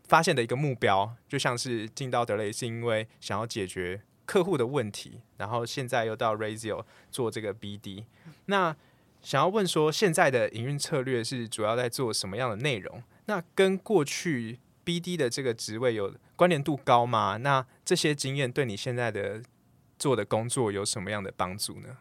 [0.05, 1.15] 发现的一个目标。
[1.27, 8.05] 就像是进到德雷是因为想要解决客户的问题，然后现在又到 Razio 做这个 BD。
[8.47, 8.75] 那
[9.21, 13.03] 想要问说，现在的营运策略是主要在做什么样的内容？
[13.27, 17.37] 那跟过去 BD 的这个职位有关联度高吗？
[17.37, 19.43] 那这些经验对你现在的
[19.99, 21.97] 做的工作有什么样的帮助呢？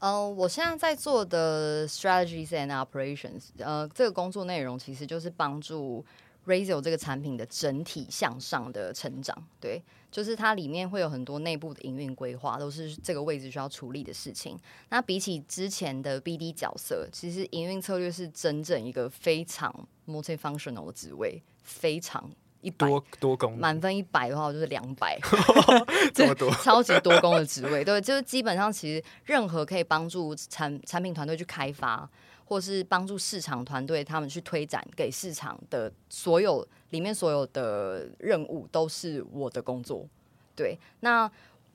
[0.00, 6.04] 呃，我现在在做的 strategies and operations，呃，这个工作内容其实就是帮助
[6.46, 9.34] Razio 这个产品的整体向上的成长。
[9.58, 14.58] 对，就是它里面会有很多内部的营运规划，都是这个位置需要处理的事情。
[14.90, 22.30] 那比起之前的 BD 角色，其实营运策略是真正一个非常 multifunctional 的职位，非常。
[22.64, 25.18] 一百多多工，满分一百的话，我就是两百，
[26.14, 32.08] 这么多， 超级多工的职位，对，就是基本上其实任何可以帮助产产品团队去开发，
[32.46, 40.08] 或是帮助市场团队他们去推展给市场的所有里面所有的任务，都是我的工作，
[40.56, 41.30] 对，那。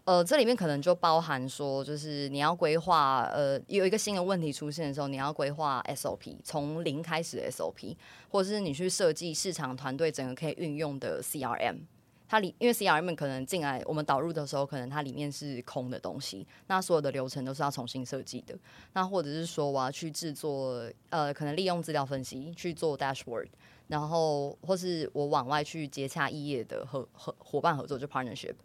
[0.10, 7.95] 呃，这里面可能就包含说，就是你要规划，呃，有一个新的问题出现的时候，你要规划 SOP，从零开始 SOP，
[8.28, 11.82] 或者是你去设计市场团队整个可以运用的 CRM，
[12.28, 18.58] 它里因为 CRM 可能进来我们导入的时候，可能它里面是空的东西，那所有的流程都是要重新设计的。
[18.93, 23.50] 那或者是说我要去制作，呃，可能利用资料分析去做 dashboard，
[23.86, 28.56] 然后或是我往外去接洽异业的合合伙伴合作，就 partnership。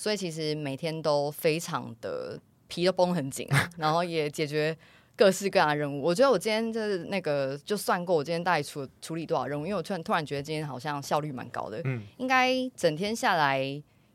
[0.00, 4.74] 所以其实每天都非常的皮都绷很紧啊， 然后也解决
[5.14, 6.00] 各式各样的任务。
[6.00, 11.82] 我觉得我今天就是那个就算过我今天大概处处理多少任务，因为我突然突然觉得今天好像效率蛮高的。
[11.84, 13.60] 嗯，应该整天下来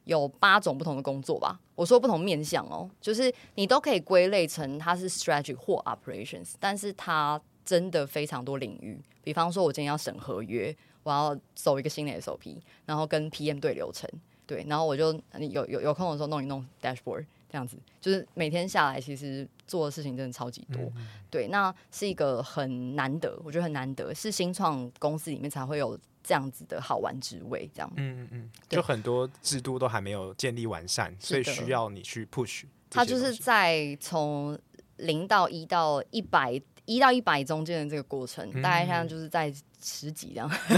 [0.06, 1.60] 有八种不同的工作吧。
[1.76, 9.00] 我说不同面向哦，就是你都可以归类成它是 strategy 或 operations，但是它真的非常多领域。
[9.24, 14.10] 比方说，我今天要审合约，我要走一个新的 SOP，然后跟 PM 对流程。
[14.48, 20.82] 对，然后我就有有有空的时候弄一弄 dashboard，这样子，就是每天下来其实做的事情真的超级多。
[20.96, 27.92] 嗯、对，那是一个很难得，我觉得很难得，是新创公司里面才会有这样子的好玩职位，这样。
[27.96, 32.64] 嗯嗯嗯，就很多制度都还没有建立完善，所以需要你去 push。
[32.90, 34.58] 它就是在从
[34.98, 36.62] 零到一到一百。
[36.86, 40.50] 一到一百中间的这个过程，嗯、大概像就是在十几这样，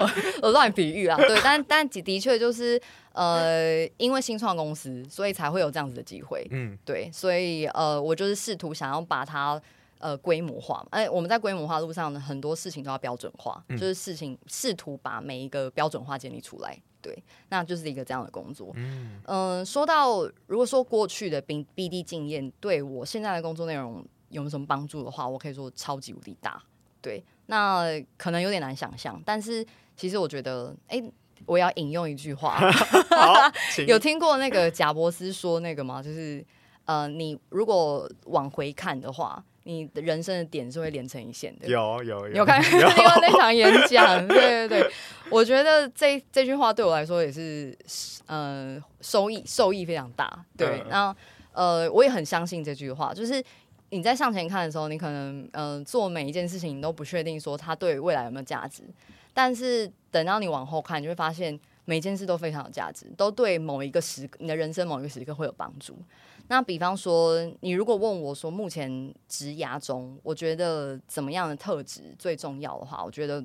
[0.00, 0.10] 我
[0.42, 2.80] 我乱比喻啊，对，但但的确就是
[3.12, 9.60] 呃，因为新创公司，所以才会有这样子的机会，嗯，对，所以呃，我就是试图想要把它
[9.98, 17.16] 呃规模化，哎，我们在规模化路上呢，很多事情都要标准化，嗯、就是事情试图把每一个标准化建立出来，对，
[17.48, 24.04] 那就是一个这样的工作，嗯、呃，说到如果说过去的 B B D 经验对我现在的工作内容。
[24.30, 26.60] 有没有什么帮助的话，我可以说超级无敌大。
[27.02, 27.86] 对，那
[28.18, 29.64] 可能有点难想象，但是
[29.96, 31.12] 其实我觉得，哎、欸，
[31.46, 32.60] 我要引用一句话，
[33.88, 36.02] 有听过那个贾伯斯说那个吗？
[36.02, 36.44] 就是
[36.84, 41.66] 呃，你如果往回看的话，你的人生的点是会连成一线的。
[41.68, 44.28] 有有有，有看另外那场演讲？
[44.28, 44.92] 对对对，
[45.32, 47.74] 我觉得这这句话对我来说也是，
[48.26, 50.44] 呃，收益受益非常大。
[50.54, 51.06] 对，那、
[51.52, 53.42] 呃、呃，我也很相信这句话，就是。
[53.90, 58.84] 你在向前看的时候，你可能嗯、做每一件事情你都不确定说它对未来有没有价值，
[59.34, 65.98] 但是等到你往后看，你会发现每件事都非常有价值，都对某一个时你的人生某一个时刻会有帮助。
[66.46, 73.44] 那比方说，你如果问我说目前职涯中，我觉得怎么样的特质最重要的话，我觉得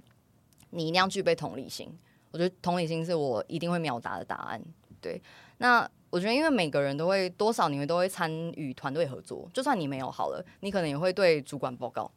[0.69, 1.91] 你一定要具备同理心。
[2.31, 4.61] 我觉得同理心是我一定会秒答的答案。
[5.01, 5.19] 对，
[5.57, 5.89] 那。
[6.15, 9.49] 我觉得，因为每个人都会多少，你们都会参与团队合作。
[9.53, 12.09] 就算你没有好了，你可能也会对主管报告，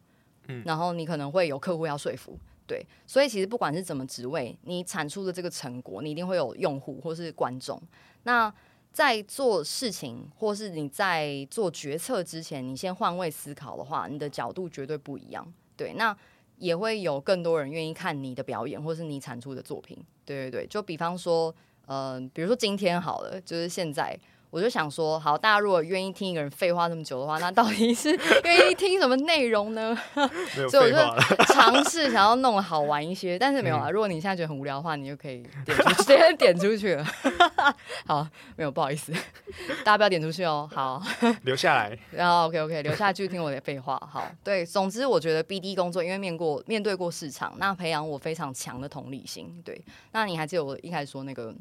[0.46, 2.86] 嗯，然后你可能会有客户要说服，对。
[3.08, 7.82] 所以其实不管是怎么职位，你产出的这个成果，你一定会有用户或是观众。
[8.22, 8.54] 那
[8.92, 15.44] 在做事情或是你在做决策之前，你先换位思考的话，你的角度绝对不一样，
[15.76, 15.92] 对。
[15.94, 16.16] 那
[16.58, 20.66] 也会有更多人愿意看你的表演或是你产出的作品，对对对。
[20.68, 21.52] 就比方说。
[21.88, 24.18] 嗯、呃，比如说今天好了，就是现在。
[24.50, 28.08] 我就想说，好，大家如果愿意听一个人废话那么久的话，那到底是
[28.44, 29.94] 愿意听什么内容呢？
[30.70, 33.90] 所以我就 尝试想要弄好玩一些，但是没有啊。
[33.90, 37.04] 如果你现在觉得很无聊的话，你就可以点出 直接点出去了。
[38.06, 39.12] 好，没有，不好意思，
[39.84, 40.66] 大家不要点出去哦。
[40.72, 41.02] 好，
[41.42, 41.94] 留下来。
[42.10, 44.00] 然后 OK OK，留下来继续听我的废话。
[44.10, 49.60] 好，对，总之我觉得 BD 工作，因为面过面对过市场，那培养我非常强的同理心。
[49.62, 49.78] 对，
[50.12, 51.54] 那你还记得我一开始说那个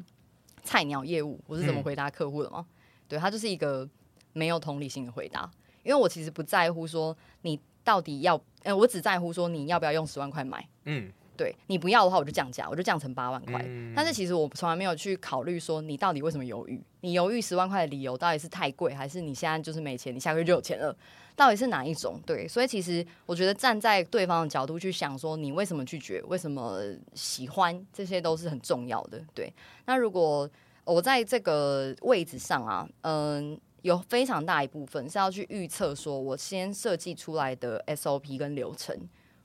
[0.68, 2.66] 菜鸟业务，我是怎么回答客户的吗？
[2.68, 2.74] 嗯
[3.08, 3.88] 对，他就是一个
[4.34, 5.50] 没有同理心的回答，
[5.82, 13.64] 因为我其实不在乎说你到底要，呃，我只在乎说你要不要用十万块买，嗯，对，你不要的话，我就降价，我就降成八万块。
[13.66, 20.94] 嗯，但是其实我从来没有去考虑说你到底为什么犹豫，你犹豫十万块的理由到底是太贵，还是你现在就是没钱，你下个月就有钱了，
[21.36, 22.20] 到底是哪一种？
[22.26, 26.82] 对，所以其实我觉得站在对方的角度去想说你为什么拒绝，为什么
[27.14, 29.22] 喜欢，这些都是很重要的。
[29.32, 29.52] 对，
[29.86, 30.50] 那如果。
[30.90, 38.96] 我在这个位置上啊，嗯，有非常大一部分是要去预测，说我先设计出来的 SOP 跟流程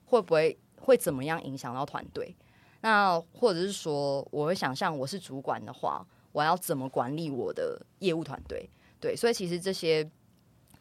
[0.06, 2.36] 会不会会怎么样影响到团队？
[2.82, 8.70] 那或者是说，我会想象我是主管的话，我要怎么管理我的业务团队？
[9.00, 10.10] 对，所以其实这些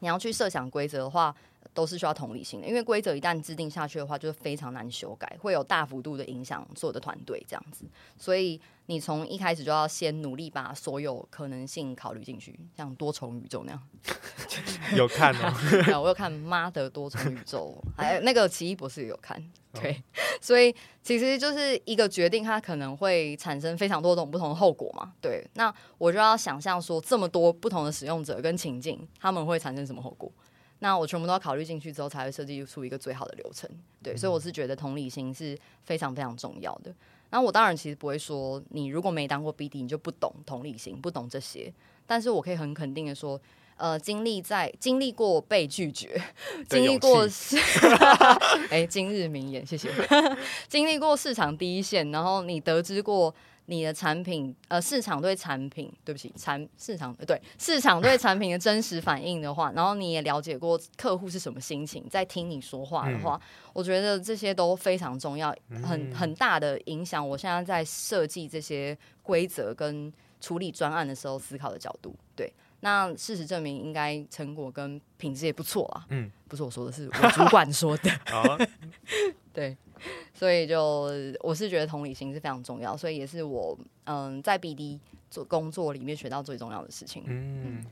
[0.01, 1.35] 你要去设想规则的话，
[1.73, 7.85] 都是需要同理心的，因为规则一旦制定下去的话，就是非常难修改，会有大幅度的影响所有的团队这样子，
[8.19, 8.61] 所以。
[8.87, 13.83] 你从一开始就要先努力把所有可能性考虑进去，像多重宇宙那样。
[14.97, 15.55] 有看 吗？
[16.01, 19.41] 我有看《妈的多重宇宙》，还有那个奇异博士也有看。
[19.72, 19.96] 对，哦、
[20.40, 25.12] 所以其实就是一个决定，它可能会产生非常多种不同的后果嘛。
[25.20, 30.30] 对，那我就要想象说，这么多不同的使用者跟情境，他们会产生什么后果？
[30.80, 33.70] 那我全部都要考虑进去之后，才会设计出一个最好的流程。
[34.02, 36.92] 对，所以我是觉得同理心是非常非常重要的。
[37.30, 41.72] 那我当然其实不会说，你如果没当过 BD，你就不懂同理心，不懂这些。
[42.04, 43.40] 但是我可以很肯定的说，
[43.76, 46.20] 呃，经历在经历过被拒绝，
[46.68, 47.56] 经历过是，
[48.70, 49.90] 哎，今日名言，谢谢。
[50.68, 53.35] 经历过市场第一线，然后你得知过。
[53.66, 65.54] 你的产品，呃，市场对产品，对不起，产市场对市场对产品的真实反应的话，然后你也了解过客户是什么心情，在听你说话的话，嗯、我觉得这些都非常重要，
[65.85, 67.27] 很很大的影响。
[67.27, 72.31] 我现在在设计这些规则跟处理专案的时候思考的角度，对，
[72.85, 76.06] 那事实证明，应该成果跟品质也不错啊。
[76.10, 78.10] 嗯，不是我说的，是我主管说的。
[79.52, 79.76] 对。
[80.35, 81.08] 所以就
[81.40, 84.98] 我是觉得同理心是非常重要，所以也是我嗯在 BD
[85.30, 87.22] 做工作里面学到最重要的事情。
[87.28, 87.87] 嗯，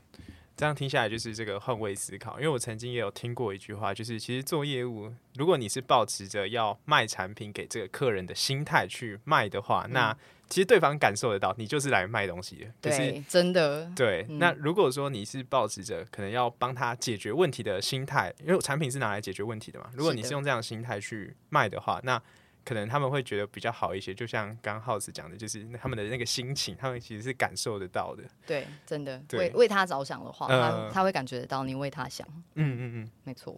[0.57, 10.17] 这样听下来就是这个换位思考，因为我曾经也有听过一句话，就是其实做业务，如果你是抱持着要卖产品给这个客人的心态去卖的话，嗯、那
[10.51, 12.65] 其实对方感受得到，你就是来卖东西的。
[12.81, 13.89] 对，是、真的。
[13.95, 22.21] 对，嗯、那如果说你是抱持着可能要帮他解决问题的心态，因为产品是拿来解决问题的嘛，如果你是用这样的心态去卖的话，那
[22.65, 28.23] 可能他们会觉得比较好一些，就像刚刚 House 讲的，就是他们的那个心情，他们其实是感受得到的。
[28.45, 32.27] 对，真的，对为为他着想的话，呃、他他会感觉得到你为他想。
[32.55, 33.57] 嗯嗯嗯，没错。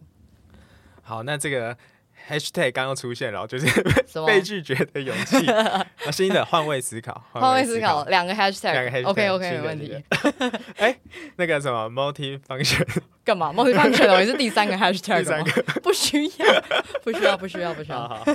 [1.02, 1.78] 好，那这个
[2.30, 3.66] Hashtag 刚刚出现然后，就是
[4.26, 5.46] 被拒绝的勇气。
[5.52, 10.04] 啊，新的换位思考，换位思考，两个 Hashtag，两个 Hashtag，OK OK，没问题。
[10.78, 10.98] 哎，
[11.36, 12.88] 那个什么 Multi-function。
[13.26, 16.64] 干嘛？Multi-function 我也是第三个 hashtag，第三个不需要，
[17.04, 18.26] 不需要，不需要，不需要。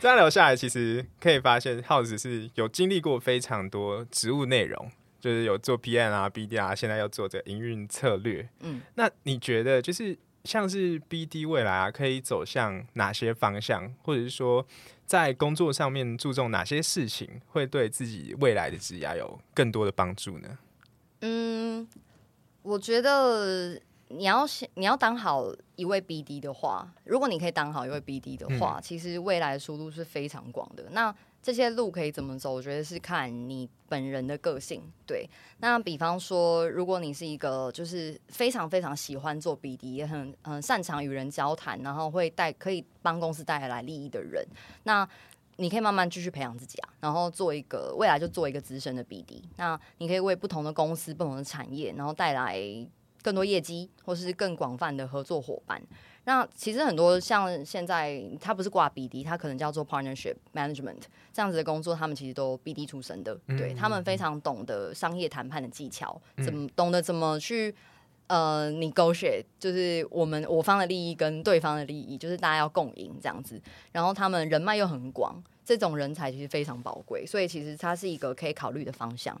[0.00, 8.48] 这样聊下来，其实可以发现，House 是有经历过非常多职务内容，就是有做 PM 啊、BD 啊，现在要做这个营运策略。
[8.60, 14.66] 嗯，那你觉得，就是像是 BD 未来啊，可以走向哪些方向，或者是说，
[15.06, 20.58] 在工作上面注重哪些事情，会对自己未来的职业有更多的帮助呢？
[21.20, 21.88] 嗯。
[22.64, 23.76] 我觉得
[24.06, 30.88] 你要先你要当好一位 BD 的话，如果你可以当好一位 BD 的话，嗯、其实未来的出路是非常广的。
[30.92, 31.12] 那
[31.42, 32.54] 这些路可以怎么走？
[32.54, 34.82] 我觉得是看你本人的个性。
[35.06, 35.28] 对，
[35.58, 44.46] 那比方说，如果你是一个就是非常非常喜欢做 BD，也很很擅长与人交谈，然后会带可以帮公司带来利益的人，
[44.84, 45.08] 那。
[45.56, 49.42] 你可以慢慢继续培养自己啊，然后做一个未来就做一个资深的 BD。
[49.58, 52.58] 那你可以为不同的公司、不同的产业，然后带来
[53.22, 55.80] 更多业绩，或是更广泛的合作伙伴。
[56.24, 61.02] 那其实很多像现在，他不是挂 BD，他可能叫做 Partnership Management
[61.32, 67.74] 这样子的工作，他们其实都 BD 出身的，嗯、对他们非常懂得商业谈判的技巧，怎么懂得怎么去
[68.26, 73.60] 呃 negotiate，就是我们我方的利益跟对方的利益，就是大家要共赢这样子。
[73.90, 75.42] 然后他们人脉又很广。
[75.64, 79.40] 这种人才其实非常宝贵，所以其实它是一个可以考虑的方向。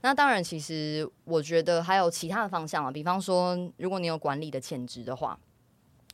[0.00, 5.38] 那当然，其实我觉得还有其他的方向啊，比方说，如果你有管理的潜质的话，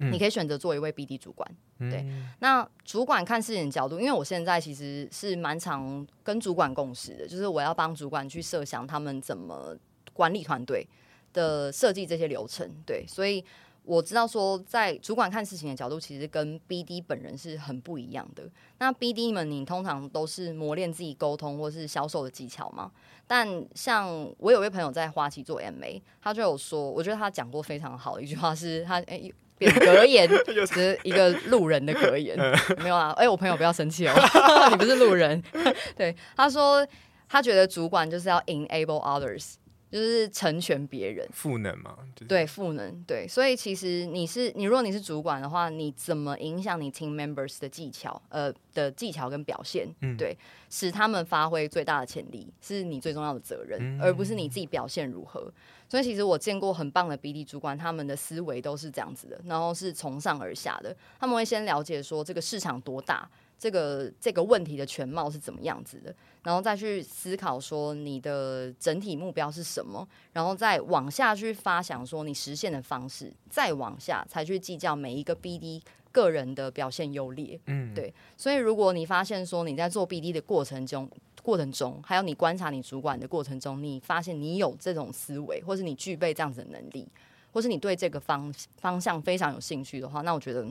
[0.01, 1.51] 嗯、你可以选择做一位 BD 主管。
[1.79, 2.07] 嗯、对，
[2.41, 9.77] 那主管看事情的角度，因为我现在其实是蛮常跟主管共识的，就是我要帮主管去设想他们怎么
[10.13, 10.87] 管理团队
[11.33, 12.71] 的设计这些流程。
[12.85, 13.45] 对，所以。
[13.89, 18.43] 我知道说，在主管看事情的角度，其实跟 BD 本人是很不一样的。
[18.79, 22.91] 那 BD 们，你通常都是磨练自己沟通或是销售的技巧嘛？
[23.29, 32.37] 但像我有位朋友在花旗做 MA，他就有说，我觉得他讲过非常好的一句话是他诶，格言，就是一个路人的格言，
[32.83, 33.11] 没有啊？
[33.17, 34.15] 哎，我朋友不要生气哦，
[34.71, 35.43] 你不是路人。
[35.97, 36.87] 对，他说
[37.29, 39.55] 他觉得主管就是要 enable others。
[39.89, 41.97] 就是成全别人，赋能嘛？
[42.15, 43.27] 就是、对，赋能，对。
[43.27, 48.21] 所以其实你是你，如果你是主管的话，你怎么影响你 team members 的技巧？
[48.29, 50.37] 呃，的技巧跟表现，嗯、对，
[50.69, 55.51] 使他们发挥最大的潜力，是你最重要的责任，嗯、而不是你自己表现如何。
[55.89, 63.29] 所以其实我见过很棒的 BD 主管，他们的思维都是这样子的，然后是从上而下的，他们会先了解说这个市场多大。
[63.59, 75.81] 这个这个问题的全貌是怎么样子的，然后再去思考说你的整体目标是什么，然后再往下去发想说你实现的方式，再往下才去计较每一个 BD
[76.13, 77.59] 个人的表现优劣。
[77.65, 78.13] 嗯，对。
[78.37, 81.11] 所以如果你发现说你在做 BD 的过程中，
[81.47, 87.07] 过程中还有你观察你主管的过程中，你发现你有这种思维，或是你具备这样子的能力，
[87.53, 90.67] 或是你对这个方方向非常有兴趣的话，那我觉得。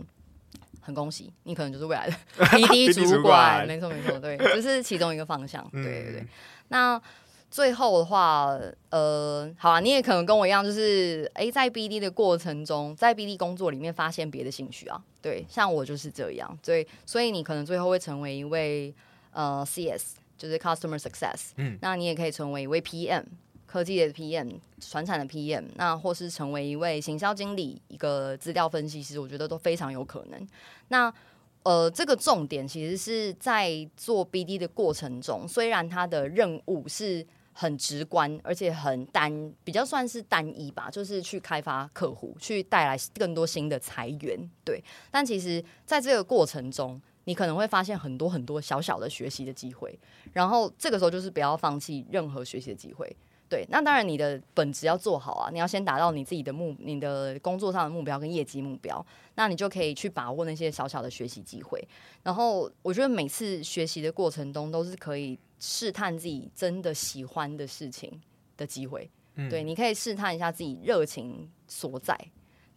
[0.81, 2.15] 很恭喜，你可能就是未来的
[2.45, 6.27] BD 主管，没错没错，对，这是其中一个方向，对对对。
[6.67, 7.01] 那
[7.49, 8.55] 最后的话，
[8.91, 18.93] 呃，好啊，你也可能跟我一样，就是哎，在 BD 的过程中，在 BD 工作里面发现别的兴趣啊，对，像我就是这样，所以，所以你可能最后会成为一位
[19.31, 21.51] 呃 CS，就是 Customer Success。
[21.57, 23.23] 嗯，那你也可以成为一位 PM，
[23.65, 30.47] 科技的 PM，传产的 PM，那或是成为一位行销经理，一个资料分析师，我觉得都非常有可能。
[30.89, 31.13] 那
[31.63, 44.39] 呃，这个重点其实是在做 BD 的过程中，虽然它的任务是很直观，而且很单，比较算是单一吧，就是去开发客户，去带来更多新的财源。
[44.63, 49.99] 对，但其实在这个过程中，你可能会发现很多很多小小的学习的机会，
[50.33, 53.15] 然后这个时候就是不要放弃任何学习的机会。
[53.47, 59.05] 对，那当然你的本职要做好啊，你要先达到你自己的目，你的工作上的目标跟业绩目标，
[59.35, 61.79] 那你就可以去把握那些小小的学习机会。
[62.23, 68.19] 然后我觉得每次学习的过程中，都是可以试探自己真的喜欢的事情
[68.57, 69.07] 的机会。
[69.35, 72.19] 嗯、对，你可以试探一下自己热情所在。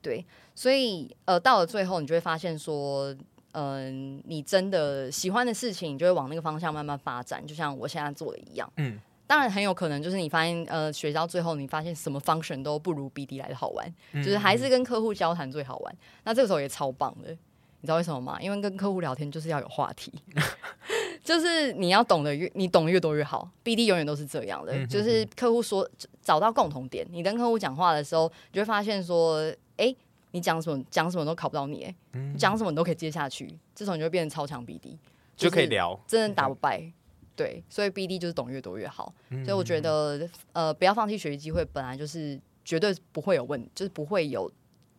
[0.03, 0.25] 对，
[0.55, 3.17] 所以呃，到了最后，你就会发现说，
[3.53, 8.71] 嗯、呃，你真的喜欢的事情，你就会往那个方向慢慢发展，就像我现在做的一样。
[8.77, 8.99] 嗯。
[9.27, 15.95] 当然很有可能，就是你发现，呃，学到最后，你发现什么 function 都不如 BD 来的好玩，嗯、就是还是跟客户交谈最好玩。
[16.25, 18.39] 那这个时候也超棒的，你知道为什么吗？
[18.41, 20.11] 因为跟客户聊天就是要有话题，
[21.23, 23.47] 就是你要懂得越你懂得越多越好。
[23.63, 25.87] BD 永远都是这样的，就是客户说
[26.23, 29.41] 找到共同点，你跟客户讲话的时候，你就会发现说，
[29.77, 29.97] 哎、欸，
[30.31, 31.95] 你讲什么讲什么都考不到你，
[32.37, 34.97] 讲什么你都可以接下去，这时候你就会变成超强 BD，
[35.37, 36.93] 就可以聊，真的打不败。
[37.35, 44.51] 对，所以 BD 就是懂越多越好，嗯、所以我觉得呃，不要放弃学习机会，本来就是绝对不会有问，就是不会有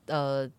[0.05, 0.49] 呃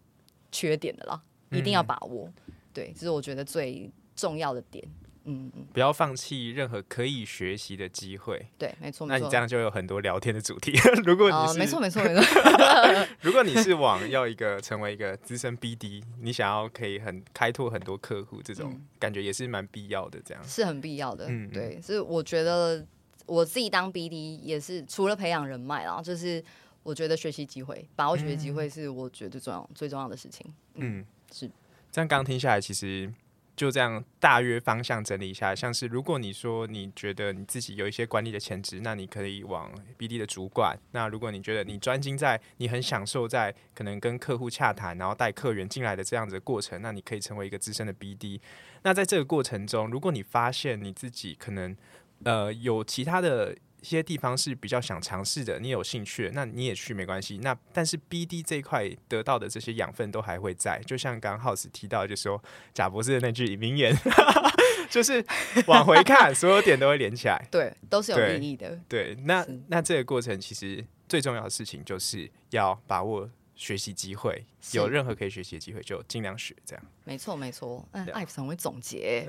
[0.52, 2.30] 缺点的啦，一定要把握。
[2.46, 4.86] 嗯、对，这是我觉得最重要的点。
[5.24, 8.46] 嗯嗯，不要放弃任何可以学习的机会。
[8.58, 9.06] 对，没错。
[9.06, 10.72] 那你这样就有很多聊天的主题。
[11.04, 12.22] 如果你没错没错没错。
[13.20, 20.20] 如果你是往要一个成为一个资深 BD，你想要可以很开拓很多客户，这种感觉也是蛮必要的。
[20.24, 21.26] 这样是很必要的。
[21.28, 22.86] 嗯，对，所以我觉得
[23.26, 26.42] 我自己当 BD 也是除了培养人脉啊，就是
[26.82, 30.52] 我觉得学习机会，把握学习机会是我觉得最重要、嗯、最重要的事情。
[30.74, 31.50] 嗯，是。
[31.92, 33.12] 这样刚听下来，其实。
[33.60, 48.40] 就这样大约方向整理一下，像是如果你说你觉得你自己有一些管理的潜质，那你可以往 BD 的主管；那如果你觉得你专精在，你很享受在可能跟客户洽谈，然后带客源进来的这样子的过程，那你可以成为一个资深的 BD。
[48.80, 51.76] 那在这个过程中，如果你发现你自己可能
[52.24, 53.54] 呃有其他的。
[53.80, 57.38] 一些地方是比较想尝试的，你有兴趣，那你也去没关系。
[57.38, 62.42] 那但是 BD 这一块得到的这些养分都还会在，就像刚刚 House 提到，就是说
[62.74, 63.96] 贾博士的那句名言，
[64.90, 65.24] 就是
[65.66, 68.78] 往回看，所有点都会连起来， 对，都是有意义的。
[68.88, 73.28] 对，那那这个过程其实最重要的事情就是要把握。
[73.60, 74.42] 学习机会，
[74.72, 76.82] 有任何可以学习的机会就尽量学，这样。
[77.04, 77.86] 没错，没错。
[77.92, 79.26] 嗯，Ives 很会总结，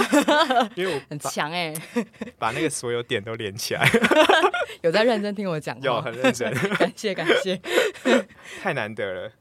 [0.74, 1.74] 因为我 很强哎，
[2.38, 3.86] 把那个所有点都连起来。
[4.80, 7.60] 有在认真听我讲话，有很认真，感谢感谢，
[8.62, 9.32] 太难得了。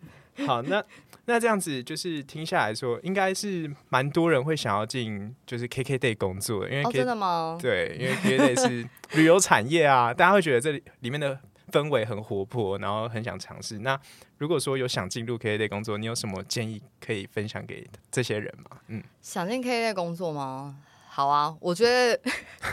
[0.46, 0.84] 好，那
[1.28, 7.58] 那这样子就是听下来说，应该是蛮多人会想要进就是 KKday 工作，因为 K、哦、真的吗？
[7.62, 11.40] 对，因为 KKday 是旅游产业啊，大家会觉得这里里面的。
[11.76, 13.80] 氛围很活泼，然后很想尝试。
[13.80, 14.00] 那
[14.38, 18.80] 如果说有想进入 K A 类工作，你有什么建议可以分享给这些人吗？
[18.88, 20.78] 嗯，想进 K A 类工作吗？
[21.10, 22.18] 好啊，我觉得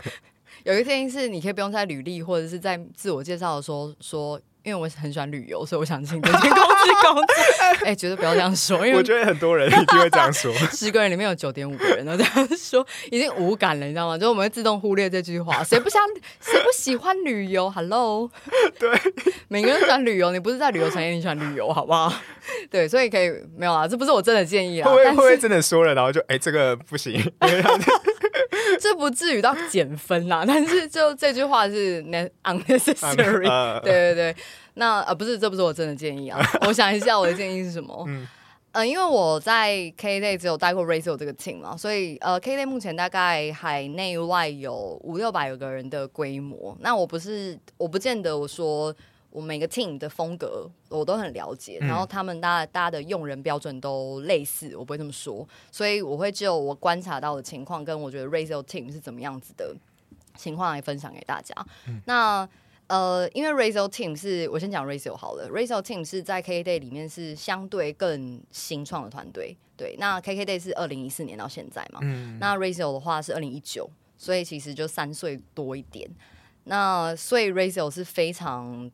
[0.62, 4.40] 有一个建议是，你可以不用在履历或者是在自我介绍的时候说。
[4.64, 7.26] 因为我很喜欢旅游，所以我想进这间公司工作。
[7.82, 10.52] 哎、欸，绝对不要这样说，因为我觉得很多人一定会这样说。
[10.70, 14.16] 十个人里面有九点五个人都这样说，已经无感了，你知道吗？
[14.16, 15.64] 就我们会自动忽略这句话。
[15.64, 16.00] 谁不想，
[16.40, 18.30] 谁不喜欢旅游？Hello，
[18.78, 18.88] 对，
[19.48, 22.12] 每个人喜欢旅游，你不是在旅游产业，你喜欢旅游，好不好？
[22.70, 24.88] 对，所以可以没有啊，这不是我真的建议啊。
[24.88, 27.20] 会不会，会不会真的说了，然后就哎、欸，这个不行。
[28.80, 32.02] 这不至于到减分啦，但是就这句话是
[32.44, 33.48] unnecessary。
[33.82, 34.36] 对对对，
[34.74, 36.40] 那呃不是，这不是我真的建议啊。
[36.66, 38.04] 我想一下，我的建议是什么？
[38.08, 38.26] 嗯，
[38.72, 46.76] 呃，因为我在 KKday 只有带过 Razor 这个 team 嘛，所以呃 KKday 目前大概海内外有五六百个人的规模。
[46.80, 48.94] 那我不是，我不见得我说。
[49.32, 59.74] 我每个 team 的风格我都很了解，然后他们大家大家的用人标准都类似，我不会这么说，所以我会就我观察到的情况跟我觉得 Razor team 是怎么样子的
[60.36, 61.54] 情况来分享给大家。
[61.88, 62.46] 嗯、那
[62.88, 76.10] 呃，因为 Razor team 是我先讲 Razor 好了，Razor team 是在 KKday 里面是相对更新创的团队，对，那 KKday 是二零一四年到现在嘛，嗯、那 Razor 的话是二零一九，所以其实就三岁多一点，
[76.64, 78.90] 那所以 Razor 是非常。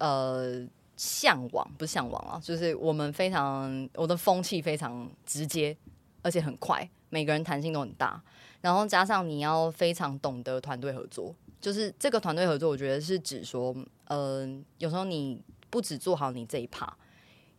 [0.00, 5.76] 呃，向往不是向往啊，就是我们非常我的风气非常直接，
[6.22, 8.20] 而且很快，每个人弹性都很大。
[8.62, 13.74] 然后加上你要非常懂得团队合作，就是这个团队合作，我觉得是指说，
[14.06, 16.96] 嗯、有时候你不只做好你这一趴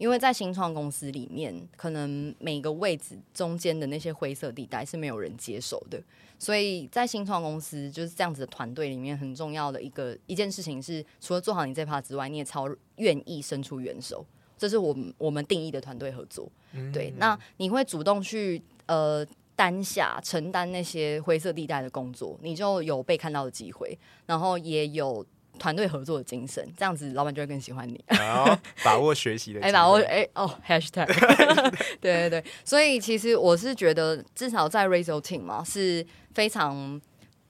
[0.02, 6.02] 因为在新创公司里面，可能每个位置中间的那些灰色地带是没有人接手的，
[6.40, 14.26] 所以在新创公司就是这样子的团队里面，很重要的一个一件事情是，除了做好你这 part 之外，你也超愿意伸出援手，
[14.58, 16.52] 这是我们我们定义的团队合作。
[16.74, 19.24] 嗯、对，那你会主动去呃。
[19.54, 23.96] 担下承担那些灰色地带的工作，你就有被看到的机会，
[24.26, 25.24] 然后也有
[25.62, 28.04] 团队合作的精神，这样子老板就会更喜欢你。
[28.08, 31.06] 好， 把握学习的，哎、欸，把握，哎、欸，哦，hashtag，
[32.02, 36.04] 对对对，所以其实我是觉得，至少在 Razor Team 嘛，是
[36.34, 37.00] 非常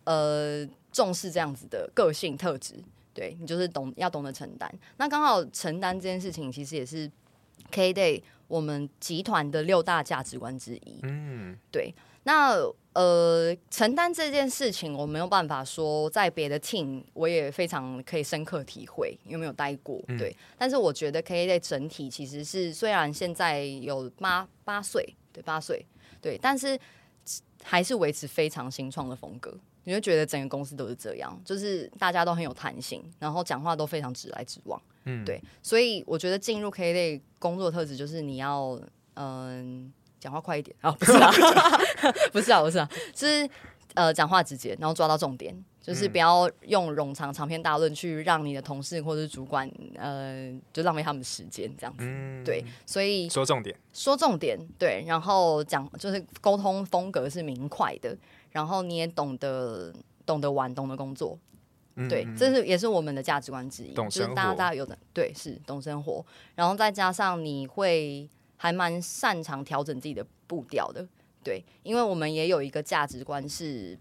[0.03, 2.76] 呃重视这样子的个性特质。
[3.14, 4.70] 对，你就是懂要懂得承担。
[4.97, 7.09] 那刚好承担这件事情，其实也是
[7.72, 8.22] KKday。
[8.47, 10.99] 我们集团的六大价值观之一。
[11.03, 11.95] 嗯，对。
[12.24, 12.55] 那
[12.93, 20.01] 呃，承担这件事情，我没有办法说在别的 team，我也非常可以深刻体会，因为没有待过。
[20.19, 20.30] 对。
[20.30, 25.86] 嗯、但是我觉得 KKday 整体其实是，虽然现在有八八岁，对八岁，
[26.22, 26.78] 对，但是
[27.63, 29.57] 还是维持非常新创的风格。
[29.86, 34.80] 你会觉得整个公司都是这样，就是大家都很有弹性，然后讲话都非常直来直往。
[35.05, 38.80] 嗯，对，所以我觉得进入 KKday 工作特质就是你要
[39.15, 39.91] 嗯
[40.22, 40.74] 讲话快一点。
[40.80, 41.32] 啊，不是啊，
[42.32, 43.49] 不是啊，不是啊，是
[43.95, 52.05] 呃讲话直接，然后抓到重点，就是不要用冗长长篇大论去让你的同事或者是主管呃就浪费他们的时间这样子。
[52.05, 58.15] 嗯，对，所以说重点，说重点，对，然后讲就是沟通风格是明快的，
[58.51, 59.91] 然后你也懂得
[60.26, 61.38] 懂得玩，懂得工作。
[62.09, 68.28] 对，这是也是我们的价值观之一，就是大家大家有的对是懂生活，然后再加上你会
[68.62, 71.03] 还蛮擅长调整自己的步调的，
[71.43, 73.97] 对，因为我们也有一个价值观是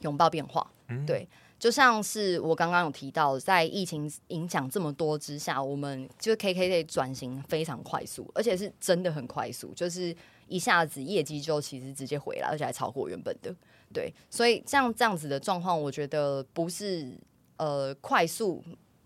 [0.00, 0.68] 拥抱变化，
[1.06, 1.28] 对，
[1.60, 10.12] 就像是我刚刚有提到，在疫情影响这么多之下，我们就是 KKday 转型非常快速，而且是真的很快速，就是
[10.48, 13.54] 一下子业绩就其实直接回来，而且还超过原本的。
[13.92, 17.16] 对，所以这样这样子的状况，我觉得不是
[17.58, 18.60] 呃快速，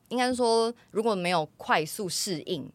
[0.08, 2.66] 应该说如果没有快速适应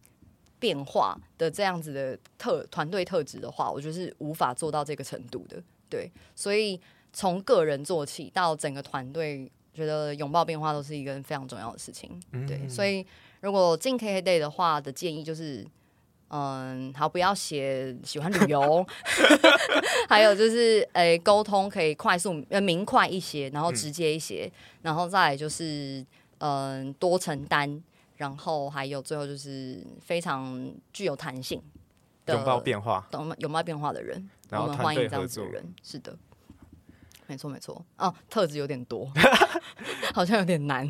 [0.64, 5.62] 变化的这样子的特团队特质的话，我觉得是无法做到这个程度的。
[5.90, 6.80] 对，所以
[7.12, 12.18] 从个人做起到整个团队，觉得拥抱变化都是一个非常重要的事情。
[12.48, 13.06] 对，所以
[13.42, 15.68] 如果进 KKday 的话的建议就是。
[16.36, 18.84] 嗯，好，不要写喜欢旅游，
[20.10, 26.04] 还有就是，诶、欸，沟通可以快速呃明快一些，然后直接一些，嗯、然后再来就是，
[26.40, 27.70] 嗯，多承担，
[28.24, 31.62] 然后还有最后就是非常具有弹性
[32.26, 36.18] 的，拥抱变化，懂拥抱变化的人，然后我们欢迎这样子的人，是的，
[37.28, 39.12] 没错没错，哦，特质有点多，
[40.16, 40.90] 好像有点难。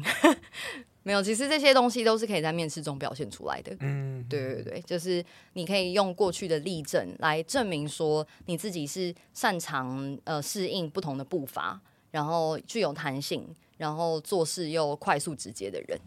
[1.02, 3.76] 没有，其实这些东西都是可以在面试中表现出来的。
[3.80, 11.82] 嗯，对对对，就是你可以用过去的例证来证明说你自己是擅长呃适应不同的步伐，
[12.12, 13.44] 然后具有弹性，
[13.78, 16.00] 然后做事又快速直接的人。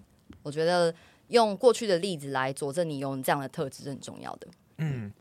[0.44, 0.94] 我觉得
[1.28, 4.48] 用过去的例子来佐证你有这样的特质是很重要的。
[4.78, 5.12] 嗯，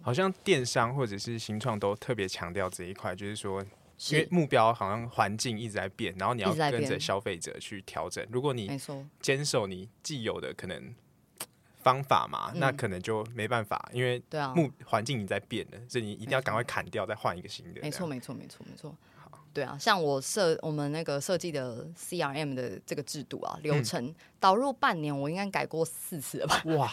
[0.00, 3.64] 好像电商或者是新创都特别强调这一块，就是说。
[4.10, 8.26] 因为目标好像环境一直在变，然后你要跟着消费者去调整。
[8.32, 8.68] 如果你
[9.20, 10.92] 坚守你既有的可能
[11.78, 14.20] 方法嘛，嗯、那可能就没办法，因为
[14.56, 17.80] 目环境已经在变了，所以你一定要赶快砍掉，再换一个新的。
[17.80, 18.92] 没错，没错，没错，没错。
[19.52, 26.62] 对啊，像我设我们那个设计的 CRM 的这个制度啊流程、嗯、导入半年，我应该改过四次了吧？
[26.76, 26.92] 哇，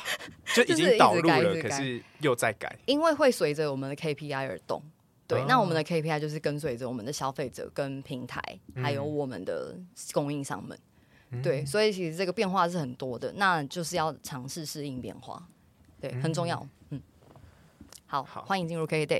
[0.53, 4.83] 就已经导入了，可是又在改，因为会随着我们的 KPI 而动。
[5.25, 8.41] 对，那我们的 KPI 就是跟随着我们的消费者、跟平台，
[8.75, 9.77] 还有我们的
[10.11, 10.75] 供应商们。
[11.29, 15.47] 嗯、对，所以其实这个变化是很多的，那就是要尝试适应变化，
[16.01, 16.67] 对，很重要。
[18.11, 19.19] 好，好欢迎进入 KKday。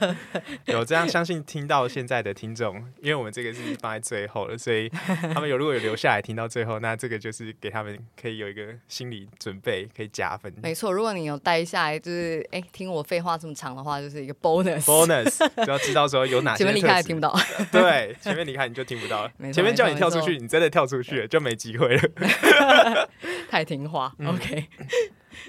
[0.66, 4.86] 有这样相信听到现在的听众，因为我们这个是放在最后了，所以
[5.32, 10.52] 他们有如果有留下来听到最后，那这个就是给他们可以有一个心理准备，可以加分。
[10.62, 14.82] 没错，如果你有待下来，就是哎、 欸、听我废话这么长的话，就是一个 bonus。
[14.82, 16.64] bonus 就要知道说有哪些。
[16.64, 17.34] 前面离开也听不到。
[17.72, 19.32] 对，前面离开你就听不到了。
[19.50, 23.08] 前面叫你跳出去，你真的跳出去了，就没机会了。
[23.48, 24.12] 太听话。
[24.18, 24.68] 嗯、OK。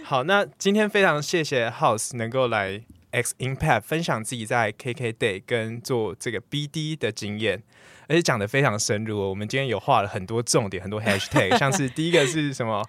[0.04, 2.82] 好，那今天非常谢谢 House 能够来
[3.12, 7.62] X Impact 分享自己在 KKday 跟做这个 BD 的经验，
[8.08, 9.20] 而且讲的非常深入。
[9.30, 12.84] 我们今天有画了很多重点，很多 Hashtag，像是第一个是什么？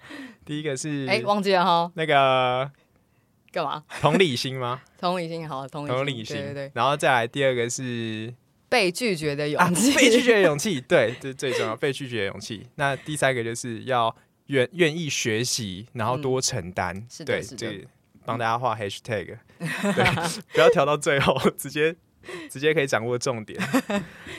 [0.45, 2.71] 第一个是 哎、欸，忘记了哈，那个
[3.51, 3.83] 干嘛？
[3.99, 4.81] 同理心吗？
[4.99, 6.71] 同理心好，同理心，同理心，对对对。
[6.73, 8.33] 然后再来第二个是
[8.69, 12.67] 被拒绝的勇气，啊、被拒绝的勇 气，对，这最重要，被拒绝的勇气。
[12.75, 14.15] 那第三个就是要
[14.51, 17.87] 愿愿意学习，然后多承担、嗯，对，这
[18.23, 20.05] 帮大家画 hashtag，、嗯、对，
[20.53, 21.95] 不要调到最后，直接
[22.49, 23.59] 直接可以掌握重点。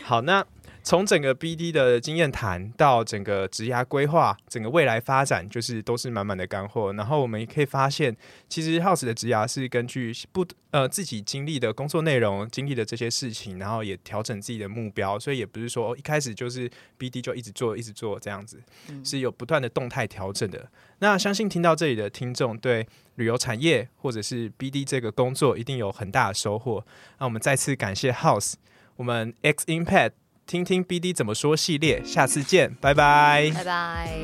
[0.05, 0.47] 好，那。
[0.85, 6.93] 从整个 BD 的经验谈到整个职涯规划，整个未来发展，就是都是满满的干货。
[6.95, 8.17] 然后我们也可以发现，
[8.49, 15.17] 其实 House 的职涯是根据不呃自己经历的工作内容、经历的这些事情，然后也调整自己的目标。
[15.19, 16.69] 所以也不是说一开始就是
[16.99, 18.61] BD 就一直做、一直做这样子，
[19.05, 20.69] 是有不断的动态调整的。
[20.99, 26.85] 那相信听到这里的听众，对旅游产业或者是 BD 这个工作一定有很大的收获。
[27.19, 28.55] 那我们再次感谢 House，
[28.97, 30.11] 我们 X Impact。
[30.53, 34.19] 听听 BD 怎么说系列，下次见，拜拜，拜拜。